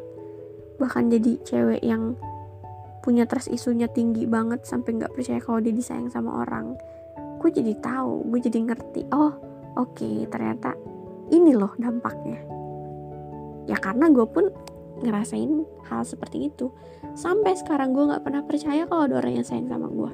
Bahkan 0.77 1.09
jadi 1.09 1.31
cewek 1.41 1.81
yang 1.81 2.17
punya 3.07 3.23
trust 3.23 3.47
isunya 3.47 3.87
tinggi 3.87 4.27
banget 4.27 4.67
sampai 4.67 4.99
nggak 4.99 5.15
percaya 5.15 5.39
kalau 5.39 5.63
dia 5.63 5.71
disayang 5.71 6.11
sama 6.11 6.43
orang. 6.43 6.75
Gue 7.39 7.55
jadi 7.55 7.71
tahu 7.79 8.27
gue 8.27 8.43
jadi 8.43 8.59
ngerti. 8.67 9.07
Oh 9.15 9.31
oke 9.79 9.95
okay, 9.95 10.27
ternyata 10.27 10.75
ini 11.31 11.55
loh 11.55 11.71
dampaknya. 11.79 12.43
Ya 13.63 13.79
karena 13.79 14.11
gue 14.11 14.27
pun 14.27 14.51
ngerasain 14.99 15.63
hal 15.87 16.03
seperti 16.03 16.51
itu. 16.51 16.67
Sampai 17.15 17.55
sekarang 17.55 17.95
gue 17.95 18.11
nggak 18.11 18.27
pernah 18.27 18.43
percaya 18.43 18.83
kalau 18.83 19.07
ada 19.07 19.23
orang 19.23 19.39
yang 19.39 19.47
sayang 19.47 19.71
sama 19.71 19.87
gue 19.87 20.11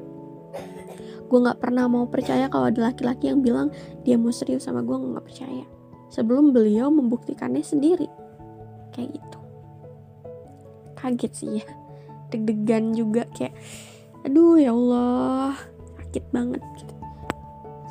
gue 1.23 1.41
nggak 1.41 1.65
pernah 1.65 1.89
mau 1.89 2.05
percaya 2.05 2.45
kalau 2.45 2.69
ada 2.69 2.93
laki-laki 2.93 3.25
yang 3.25 3.41
bilang 3.41 3.73
dia 4.05 4.21
mau 4.21 4.29
serius 4.29 4.69
sama 4.69 4.85
gue 4.85 4.93
nggak 4.93 5.25
percaya. 5.25 5.65
Sebelum 6.13 6.53
beliau 6.53 6.93
membuktikannya 6.93 7.65
sendiri. 7.65 8.05
Kayak 8.93 9.17
gitu. 9.17 9.39
Kaget 10.93 11.33
sih 11.33 11.49
ya 11.57 11.65
deg-degan 12.33 12.97
juga 12.97 13.29
kayak 13.37 13.53
aduh 14.25 14.57
ya 14.57 14.73
Allah 14.73 15.53
sakit 16.01 16.25
banget. 16.33 16.63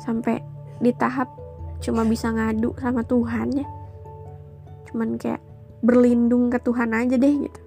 Sampai 0.03 0.43
di 0.83 0.91
tahap 0.91 1.31
cuma 1.79 2.03
bisa 2.03 2.31
ngadu 2.31 2.75
sama 2.75 3.07
Tuhan 3.07 3.47
ya. 3.55 3.67
Cuman 4.91 5.15
kayak 5.15 5.39
berlindung 5.79 6.51
ke 6.51 6.59
Tuhan 6.59 6.91
aja 6.91 7.15
deh 7.15 7.33
gitu. 7.47 7.61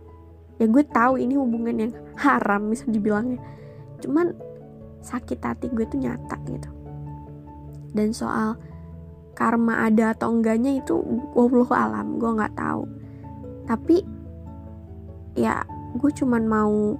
Ya 0.56 0.68
gue 0.68 0.84
tahu 0.88 1.20
ini 1.20 1.36
hubungan 1.36 1.76
yang 1.76 1.92
haram 2.16 2.72
bisa 2.72 2.88
dibilangnya 2.88 3.36
cuman 4.00 4.36
sakit 5.00 5.38
hati 5.40 5.66
gue 5.72 5.86
tuh 5.88 6.00
nyata 6.00 6.36
gitu. 6.48 6.70
Dan 7.96 8.12
soal 8.12 8.58
karma 9.36 9.84
ada 9.88 10.16
atau 10.16 10.32
enggaknya 10.32 10.80
itu 10.80 10.96
wallahu 11.36 11.72
alam 11.72 12.20
gue 12.20 12.30
nggak 12.30 12.56
tahu. 12.56 12.84
Tapi 13.68 13.96
ya 15.36 15.62
gue 15.96 16.11
cuman 16.12 16.44
mau 16.46 16.96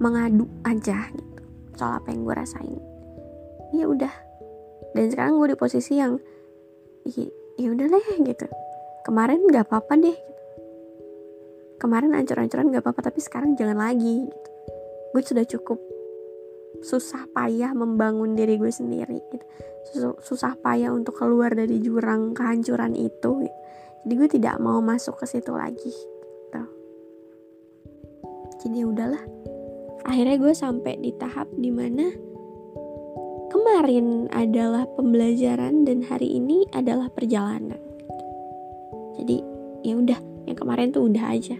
mengadu 0.00 0.48
aja 0.64 1.08
gitu 1.12 1.42
soal 1.76 1.96
apa 1.96 2.12
yang 2.12 2.28
gue 2.28 2.34
rasain. 2.34 2.80
Ya 3.72 3.88
udah. 3.88 4.12
Dan 4.92 5.08
sekarang 5.08 5.38
gue 5.38 5.54
di 5.54 5.58
posisi 5.58 5.96
yang 5.96 6.18
ya 7.56 7.68
udah 7.70 7.86
deh 7.88 8.06
gitu. 8.26 8.46
Kemarin 9.06 9.48
nggak 9.48 9.64
apa-apa 9.70 9.94
deh. 9.96 10.18
Kemarin 11.80 12.12
ancur-ancuran 12.12 12.68
nggak 12.68 12.84
apa-apa 12.84 13.08
tapi 13.08 13.24
sekarang 13.24 13.56
jangan 13.56 13.80
lagi 13.80 14.28
gitu. 14.28 14.50
Gue 15.16 15.22
sudah 15.24 15.44
cukup 15.48 15.80
susah 16.80 17.28
payah 17.34 17.74
membangun 17.76 18.38
diri 18.38 18.56
gue 18.56 18.72
sendiri 18.72 19.20
gitu. 19.20 19.46
susah 20.22 20.54
payah 20.60 20.94
untuk 20.94 21.18
keluar 21.18 21.52
dari 21.52 21.82
jurang 21.82 22.32
kehancuran 22.32 22.94
itu 22.94 23.44
gitu. 23.44 23.58
jadi 24.06 24.12
gue 24.16 24.28
tidak 24.38 24.56
mau 24.62 24.78
masuk 24.80 25.18
ke 25.20 25.26
situ 25.28 25.52
lagi 25.52 25.92
jadi 28.60 28.84
ya 28.84 28.86
udahlah. 28.86 29.22
Akhirnya 30.04 30.36
gue 30.36 30.52
sampai 30.52 31.00
di 31.00 31.12
tahap 31.16 31.48
di 31.56 31.72
mana 31.72 32.08
kemarin 33.50 34.28
adalah 34.32 34.84
pembelajaran 34.96 35.84
dan 35.84 36.04
hari 36.04 36.36
ini 36.40 36.68
adalah 36.72 37.08
perjalanan. 37.12 37.80
Jadi 39.20 39.36
ya 39.84 39.96
udah 39.96 40.20
yang 40.48 40.56
kemarin 40.56 40.92
tuh 40.92 41.08
udah 41.08 41.24
aja. 41.32 41.56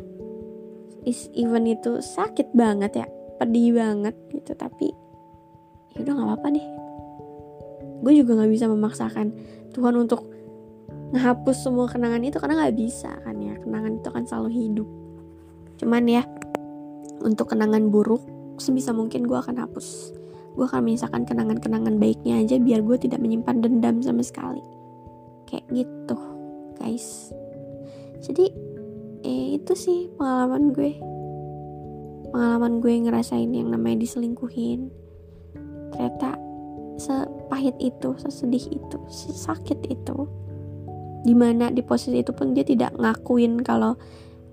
Is 1.09 1.33
even 1.33 1.65
itu 1.65 2.05
sakit 2.05 2.53
banget 2.53 3.05
ya 3.05 3.07
pedih 3.41 3.73
banget 3.73 4.13
gitu 4.29 4.53
tapi 4.53 4.93
ya 5.97 6.05
udah 6.05 6.13
nggak 6.13 6.29
apa-apa 6.29 6.49
deh. 6.53 6.67
Gue 8.01 8.13
juga 8.17 8.41
nggak 8.41 8.53
bisa 8.53 8.69
memaksakan 8.69 9.33
Tuhan 9.73 9.97
untuk 9.97 10.29
ngehapus 11.11 11.57
semua 11.67 11.89
kenangan 11.89 12.23
itu 12.23 12.37
karena 12.37 12.65
nggak 12.65 12.77
bisa 12.77 13.11
kan 13.25 13.37
ya. 13.41 13.57
Kenangan 13.61 14.01
itu 14.01 14.09
kan 14.13 14.25
selalu 14.29 14.51
hidup. 14.53 14.89
Cuman 15.81 16.05
ya 16.05 16.25
untuk 17.21 17.53
kenangan 17.53 17.93
buruk 17.93 18.21
sebisa 18.61 18.93
mungkin 18.93 19.25
gue 19.25 19.37
akan 19.37 19.57
hapus. 19.61 20.13
Gue 20.59 20.67
akan 20.67 20.85
menyisakan 20.85 21.25
kenangan-kenangan 21.25 21.97
baiknya 21.97 22.43
aja 22.43 22.61
biar 22.61 22.85
gue 22.85 22.97
tidak 23.01 23.23
menyimpan 23.23 23.63
dendam 23.65 24.03
sama 24.03 24.21
sekali. 24.21 24.63
Kayak 25.49 25.65
gitu 25.73 26.19
guys. 26.77 27.33
Jadi 28.21 28.53
eh 29.25 29.57
itu 29.57 29.73
sih 29.73 30.13
pengalaman 30.17 30.75
gue. 30.75 30.93
Pengalaman 32.31 32.79
gue 32.79 32.93
ngerasain 33.09 33.51
yang 33.51 33.73
namanya 33.73 34.05
diselingkuhin. 34.05 34.93
Ternyata 35.91 36.39
sepahit 37.01 37.75
itu 37.81 38.13
sesedih 38.21 38.77
itu 38.77 38.99
sesakit 39.09 39.81
itu 39.89 40.29
di 41.25 41.33
mana 41.37 41.69
di 41.69 41.85
posisi 41.85 42.21
itu 42.21 42.33
pun 42.33 42.57
dia 42.57 42.65
tidak 42.65 42.97
ngakuin 42.97 43.61
kalau 43.61 43.97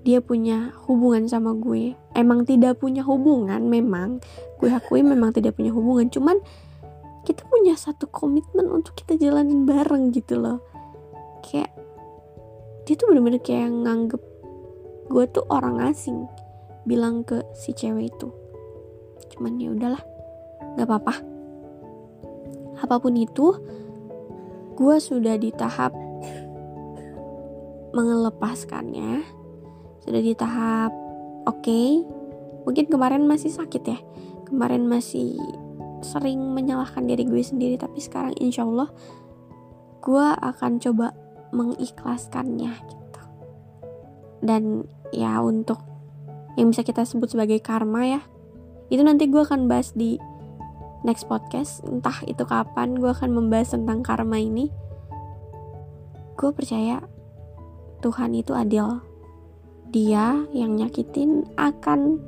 dia 0.03 0.19
punya 0.21 0.75
hubungan 0.85 1.25
sama 1.25 1.55
gue. 1.57 1.97
Emang 2.13 2.45
tidak 2.45 2.81
punya 2.81 3.01
hubungan 3.05 3.65
memang. 3.67 4.21
Gue 4.61 4.73
akui 4.73 5.01
memang 5.01 5.33
tidak 5.33 5.57
punya 5.57 5.73
hubungan. 5.73 6.09
Cuman 6.09 6.37
kita 7.27 7.43
punya 7.49 7.75
satu 7.75 8.07
komitmen 8.07 8.71
untuk 8.71 8.95
kita 8.95 9.19
jalanin 9.19 9.67
bareng 9.67 10.15
gitu 10.15 10.39
loh. 10.39 10.63
Kayak 11.43 11.73
dia 12.87 12.95
tuh 12.95 13.11
bener-bener 13.11 13.43
kayak 13.43 13.67
nganggep 13.67 14.23
gue 15.11 15.23
tuh 15.31 15.45
orang 15.51 15.83
asing. 15.91 16.27
Bilang 16.87 17.27
ke 17.27 17.43
si 17.51 17.75
cewek 17.75 18.15
itu. 18.15 18.31
Cuman 19.35 19.59
ya 19.59 19.75
udahlah 19.75 20.03
gak 20.79 20.87
apa-apa. 20.87 21.13
Apa 22.79 22.95
pun 23.01 23.17
itu 23.17 23.51
gue 24.77 24.95
sudah 25.01 25.35
di 25.35 25.49
tahap 25.51 25.91
mengelepaskannya 27.91 29.36
sudah 30.07 30.23
di 30.23 30.33
tahap 30.33 30.95
oke. 31.43 31.59
Okay. 31.59 31.87
mungkin 32.63 32.87
kemarin 32.87 33.23
masih 33.27 33.51
sakit 33.51 33.83
ya. 33.83 33.99
Kemarin 34.47 34.87
masih 34.87 35.35
sering 35.99 36.39
menyalahkan 36.55 37.03
diri 37.03 37.27
gue 37.27 37.43
sendiri 37.43 37.75
tapi 37.75 37.99
sekarang 37.99 38.35
insya 38.39 38.63
Allah 38.63 38.91
gue 39.99 40.27
akan 40.39 40.79
coba 40.79 41.11
mengikhlaskannya 41.51 42.71
gitu. 42.71 43.21
Dan 44.39 44.87
ya 45.11 45.43
untuk 45.43 45.83
yang 46.55 46.71
bisa 46.71 46.83
kita 46.83 47.03
sebut 47.03 47.31
sebagai 47.31 47.59
karma 47.59 48.03
ya 48.07 48.21
itu 48.87 49.03
nanti 49.03 49.27
gue 49.27 49.43
akan 49.43 49.67
bahas 49.67 49.91
di 49.91 50.15
next 51.03 51.27
podcast. 51.27 51.83
Entah 51.83 52.23
itu 52.27 52.43
kapan 52.47 52.99
gue 52.99 53.11
akan 53.11 53.31
membahas 53.31 53.75
tentang 53.75 54.03
karma 54.03 54.39
ini. 54.39 54.71
Gue 56.39 56.51
percaya 56.51 57.03
Tuhan 58.03 58.31
itu 58.37 58.53
adil 58.53 59.06
dia 59.91 60.43
yang 60.51 60.75
nyakitin 60.75 61.47
akan 61.55 62.21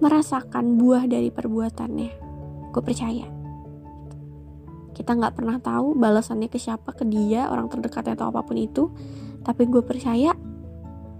merasakan 0.00 0.80
buah 0.80 1.04
dari 1.06 1.28
perbuatannya. 1.28 2.10
Gue 2.72 2.82
percaya. 2.82 3.26
Kita 4.96 5.16
nggak 5.16 5.34
pernah 5.36 5.56
tahu 5.60 5.96
balasannya 5.96 6.48
ke 6.52 6.60
siapa 6.60 6.92
ke 6.92 7.08
dia 7.08 7.48
orang 7.48 7.68
terdekatnya 7.72 8.16
atau 8.16 8.32
apa 8.32 8.44
pun 8.44 8.56
itu. 8.56 8.92
Tapi 9.40 9.68
gue 9.68 9.80
percaya 9.80 10.36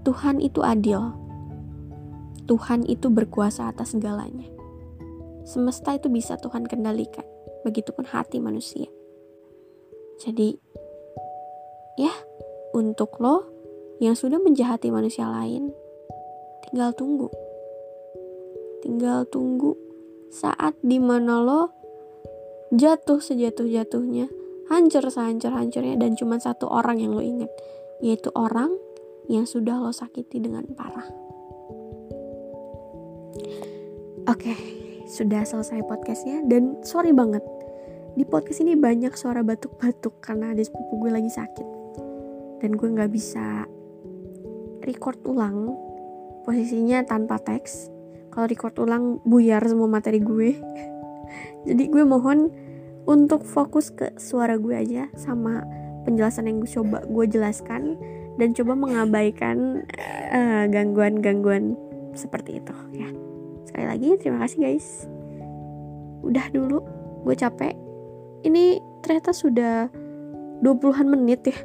Tuhan 0.05 0.41
itu 0.41 0.61
adil. 0.65 1.13
Tuhan 2.49 2.85
itu 2.89 3.07
berkuasa 3.09 3.69
atas 3.69 3.93
segalanya. 3.93 4.49
Semesta 5.45 5.93
itu 5.97 6.09
bisa 6.09 6.37
Tuhan 6.37 6.65
kendalikan 6.69 7.25
begitupun 7.65 8.05
hati 8.09 8.41
manusia. 8.41 8.89
Jadi 10.21 10.57
ya 11.97 12.13
untuk 12.77 13.17
lo 13.21 13.49
yang 14.01 14.17
sudah 14.17 14.41
menjahati 14.41 14.89
manusia 14.89 15.29
lain 15.29 15.73
tinggal 16.71 16.95
tunggu 16.95 17.27
tinggal 18.81 19.29
tunggu 19.29 19.77
saat 20.31 20.73
di 20.81 20.97
mana 20.97 21.43
lo 21.43 21.61
jatuh 22.71 23.19
sejatuh-jatuhnya, 23.19 24.31
hancur 24.71 25.03
sehancur-hancurnya 25.11 25.99
dan 25.99 26.15
cuma 26.15 26.39
satu 26.39 26.71
orang 26.71 27.03
yang 27.03 27.11
lo 27.11 27.19
ingat, 27.19 27.51
yaitu 27.99 28.31
orang 28.33 28.71
yang 29.27 29.43
sudah 29.43 29.77
lo 29.77 29.91
sakiti 29.91 30.39
dengan 30.39 30.63
parah. 30.71 31.07
Oke, 34.31 34.55
sudah 35.11 35.43
selesai 35.43 35.83
podcastnya 35.83 36.47
dan 36.47 36.79
sorry 36.87 37.11
banget. 37.11 37.43
Di 38.15 38.27
podcast 38.27 38.63
ini 38.63 38.75
banyak 38.75 39.15
suara 39.15 39.43
batuk-batuk 39.43 40.19
karena 40.19 40.51
ada 40.51 40.63
sepupu 40.63 41.07
gue 41.07 41.11
lagi 41.11 41.31
sakit. 41.31 41.67
Dan 42.59 42.75
gue 42.75 42.87
gak 42.91 43.11
bisa 43.11 43.65
record 44.83 45.19
ulang 45.23 45.90
posisinya 46.43 47.05
tanpa 47.05 47.39
teks. 47.41 47.89
Kalau 48.31 48.47
record 48.47 48.75
ulang 48.79 49.19
buyar 49.27 49.61
semua 49.67 49.87
materi 49.87 50.23
gue. 50.23 50.55
Jadi 51.67 51.83
gue 51.91 52.03
mohon 52.03 52.49
untuk 53.05 53.43
fokus 53.43 53.89
ke 53.91 54.13
suara 54.17 54.55
gue 54.57 54.75
aja 54.77 55.09
sama 55.17 55.65
penjelasan 56.05 56.49
yang 56.49 56.57
gue 56.61 56.69
coba 56.69 57.05
gue 57.05 57.25
jelaskan 57.29 57.97
dan 58.37 58.57
coba 58.57 58.73
mengabaikan 58.73 59.85
uh, 60.33 60.65
gangguan-gangguan 60.69 61.77
seperti 62.17 62.61
itu 62.61 62.73
ya. 62.95 63.09
Sekali 63.67 63.85
lagi 63.85 64.09
terima 64.17 64.43
kasih 64.45 64.57
guys. 64.63 64.87
Udah 66.25 66.45
dulu 66.49 66.81
gue 67.27 67.35
capek. 67.37 67.75
Ini 68.41 68.81
ternyata 69.05 69.33
sudah 69.33 69.89
20-an 70.61 71.07
menit 71.09 71.45
ya 71.45 71.57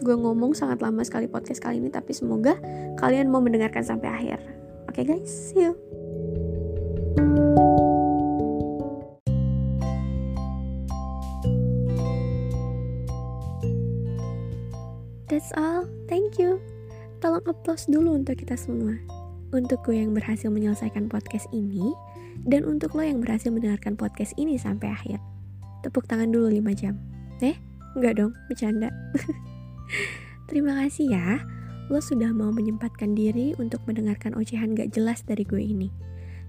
gue 0.00 0.14
ngomong 0.14 0.54
sangat 0.54 0.82
lama 0.82 1.02
sekali 1.04 1.26
podcast 1.30 1.62
kali 1.62 1.82
ini 1.82 1.90
tapi 1.92 2.14
semoga 2.14 2.58
kalian 2.98 3.30
mau 3.30 3.42
mendengarkan 3.42 3.82
sampai 3.84 4.08
akhir 4.08 4.38
Oke 4.88 5.04
okay 5.04 5.20
guys, 5.20 5.28
see 5.28 5.68
you. 5.68 5.76
That's 15.28 15.52
all, 15.54 15.84
thank 16.08 16.40
you. 16.40 16.56
Tolong 17.20 17.44
applause 17.44 17.84
dulu 17.84 18.16
untuk 18.16 18.40
kita 18.40 18.56
semua. 18.56 18.96
Untuk 19.52 19.84
gue 19.84 20.00
yang 20.00 20.16
berhasil 20.16 20.48
menyelesaikan 20.48 21.12
podcast 21.12 21.46
ini, 21.52 21.92
dan 22.48 22.64
untuk 22.64 22.96
lo 22.96 23.04
yang 23.04 23.20
berhasil 23.20 23.52
mendengarkan 23.52 23.92
podcast 23.92 24.32
ini 24.40 24.56
sampai 24.56 24.88
akhir. 24.88 25.20
Tepuk 25.84 26.08
tangan 26.08 26.32
dulu 26.32 26.48
5 26.48 26.74
jam. 26.74 26.96
Eh, 27.44 27.54
enggak 27.92 28.18
dong, 28.18 28.32
bercanda. 28.48 28.88
Terima 30.48 30.80
kasih 30.80 31.12
ya 31.12 31.28
lo 31.88 32.04
sudah 32.04 32.36
mau 32.36 32.52
menyempatkan 32.52 33.16
diri 33.16 33.56
untuk 33.56 33.80
mendengarkan 33.88 34.36
ocehan 34.36 34.76
gak 34.76 34.92
jelas 34.92 35.24
dari 35.24 35.40
gue 35.44 35.60
ini. 35.60 35.88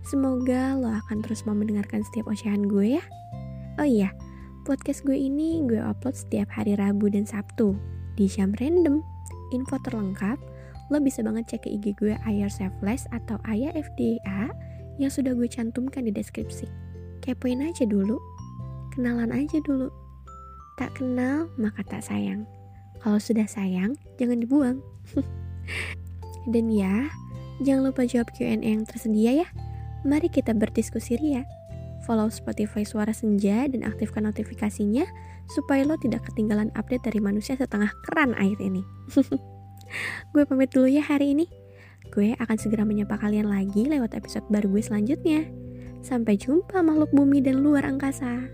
Semoga 0.03 0.75
lo 0.75 0.91
akan 0.91 1.23
terus 1.23 1.47
mau 1.47 1.55
mendengarkan 1.55 2.03
setiap 2.03 2.27
ocehan 2.27 2.67
gue 2.67 2.99
ya. 2.99 3.03
Oh 3.79 3.87
iya, 3.87 4.11
podcast 4.67 5.07
gue 5.07 5.15
ini 5.15 5.63
gue 5.63 5.79
upload 5.79 6.15
setiap 6.15 6.51
hari 6.51 6.75
Rabu 6.75 7.07
dan 7.07 7.23
Sabtu 7.23 7.75
di 8.19 8.27
jam 8.27 8.51
random. 8.59 8.99
Info 9.55 9.79
terlengkap, 9.81 10.37
lo 10.91 10.99
bisa 10.99 11.23
banget 11.23 11.55
cek 11.55 11.65
ke 11.65 11.69
IG 11.79 11.95
gue 11.97 12.13
Ayar 12.27 12.51
Selfless 12.51 13.07
atau 13.15 13.39
Ayah 13.47 13.71
FDA 13.71 14.51
yang 14.99 15.09
sudah 15.09 15.31
gue 15.31 15.47
cantumkan 15.47 16.03
di 16.03 16.11
deskripsi. 16.11 16.67
Kepoin 17.23 17.63
aja 17.63 17.87
dulu, 17.87 18.19
kenalan 18.91 19.31
aja 19.31 19.63
dulu. 19.63 19.87
Tak 20.75 20.99
kenal 20.99 21.47
maka 21.55 21.79
tak 21.87 22.03
sayang. 22.03 22.43
Kalau 22.99 23.19
sudah 23.19 23.47
sayang, 23.47 23.95
jangan 24.19 24.43
dibuang. 24.43 24.83
Dan 26.53 26.67
ya, 26.71 27.07
jangan 27.63 27.91
lupa 27.91 28.03
jawab 28.03 28.31
Q&A 28.35 28.59
yang 28.59 28.83
tersedia 28.83 29.45
ya. 29.45 29.47
Mari 30.07 30.31
kita 30.31 30.55
berdiskusi 30.55 31.19
ria. 31.19 31.43
Follow 32.07 32.31
Spotify 32.31 32.87
Suara 32.87 33.11
Senja 33.11 33.67
dan 33.67 33.83
aktifkan 33.83 34.23
notifikasinya 34.23 35.03
supaya 35.51 35.83
lo 35.83 35.99
tidak 35.99 36.23
ketinggalan 36.31 36.71
update 36.79 37.03
dari 37.03 37.19
manusia 37.19 37.59
setengah 37.59 37.91
keran 38.07 38.31
air 38.39 38.55
ini. 38.63 38.79
gue 40.31 40.43
pamit 40.47 40.71
dulu 40.71 40.87
ya 40.87 41.03
hari 41.03 41.35
ini. 41.35 41.45
Gue 42.09 42.33
akan 42.39 42.57
segera 42.57 42.87
menyapa 42.87 43.19
kalian 43.19 43.51
lagi 43.51 43.85
lewat 43.85 44.15
episode 44.15 44.47
baru 44.47 44.71
gue 44.71 44.81
selanjutnya. 44.81 45.45
Sampai 45.99 46.39
jumpa 46.39 46.79
makhluk 46.79 47.11
bumi 47.11 47.43
dan 47.43 47.59
luar 47.59 47.83
angkasa. 47.83 48.47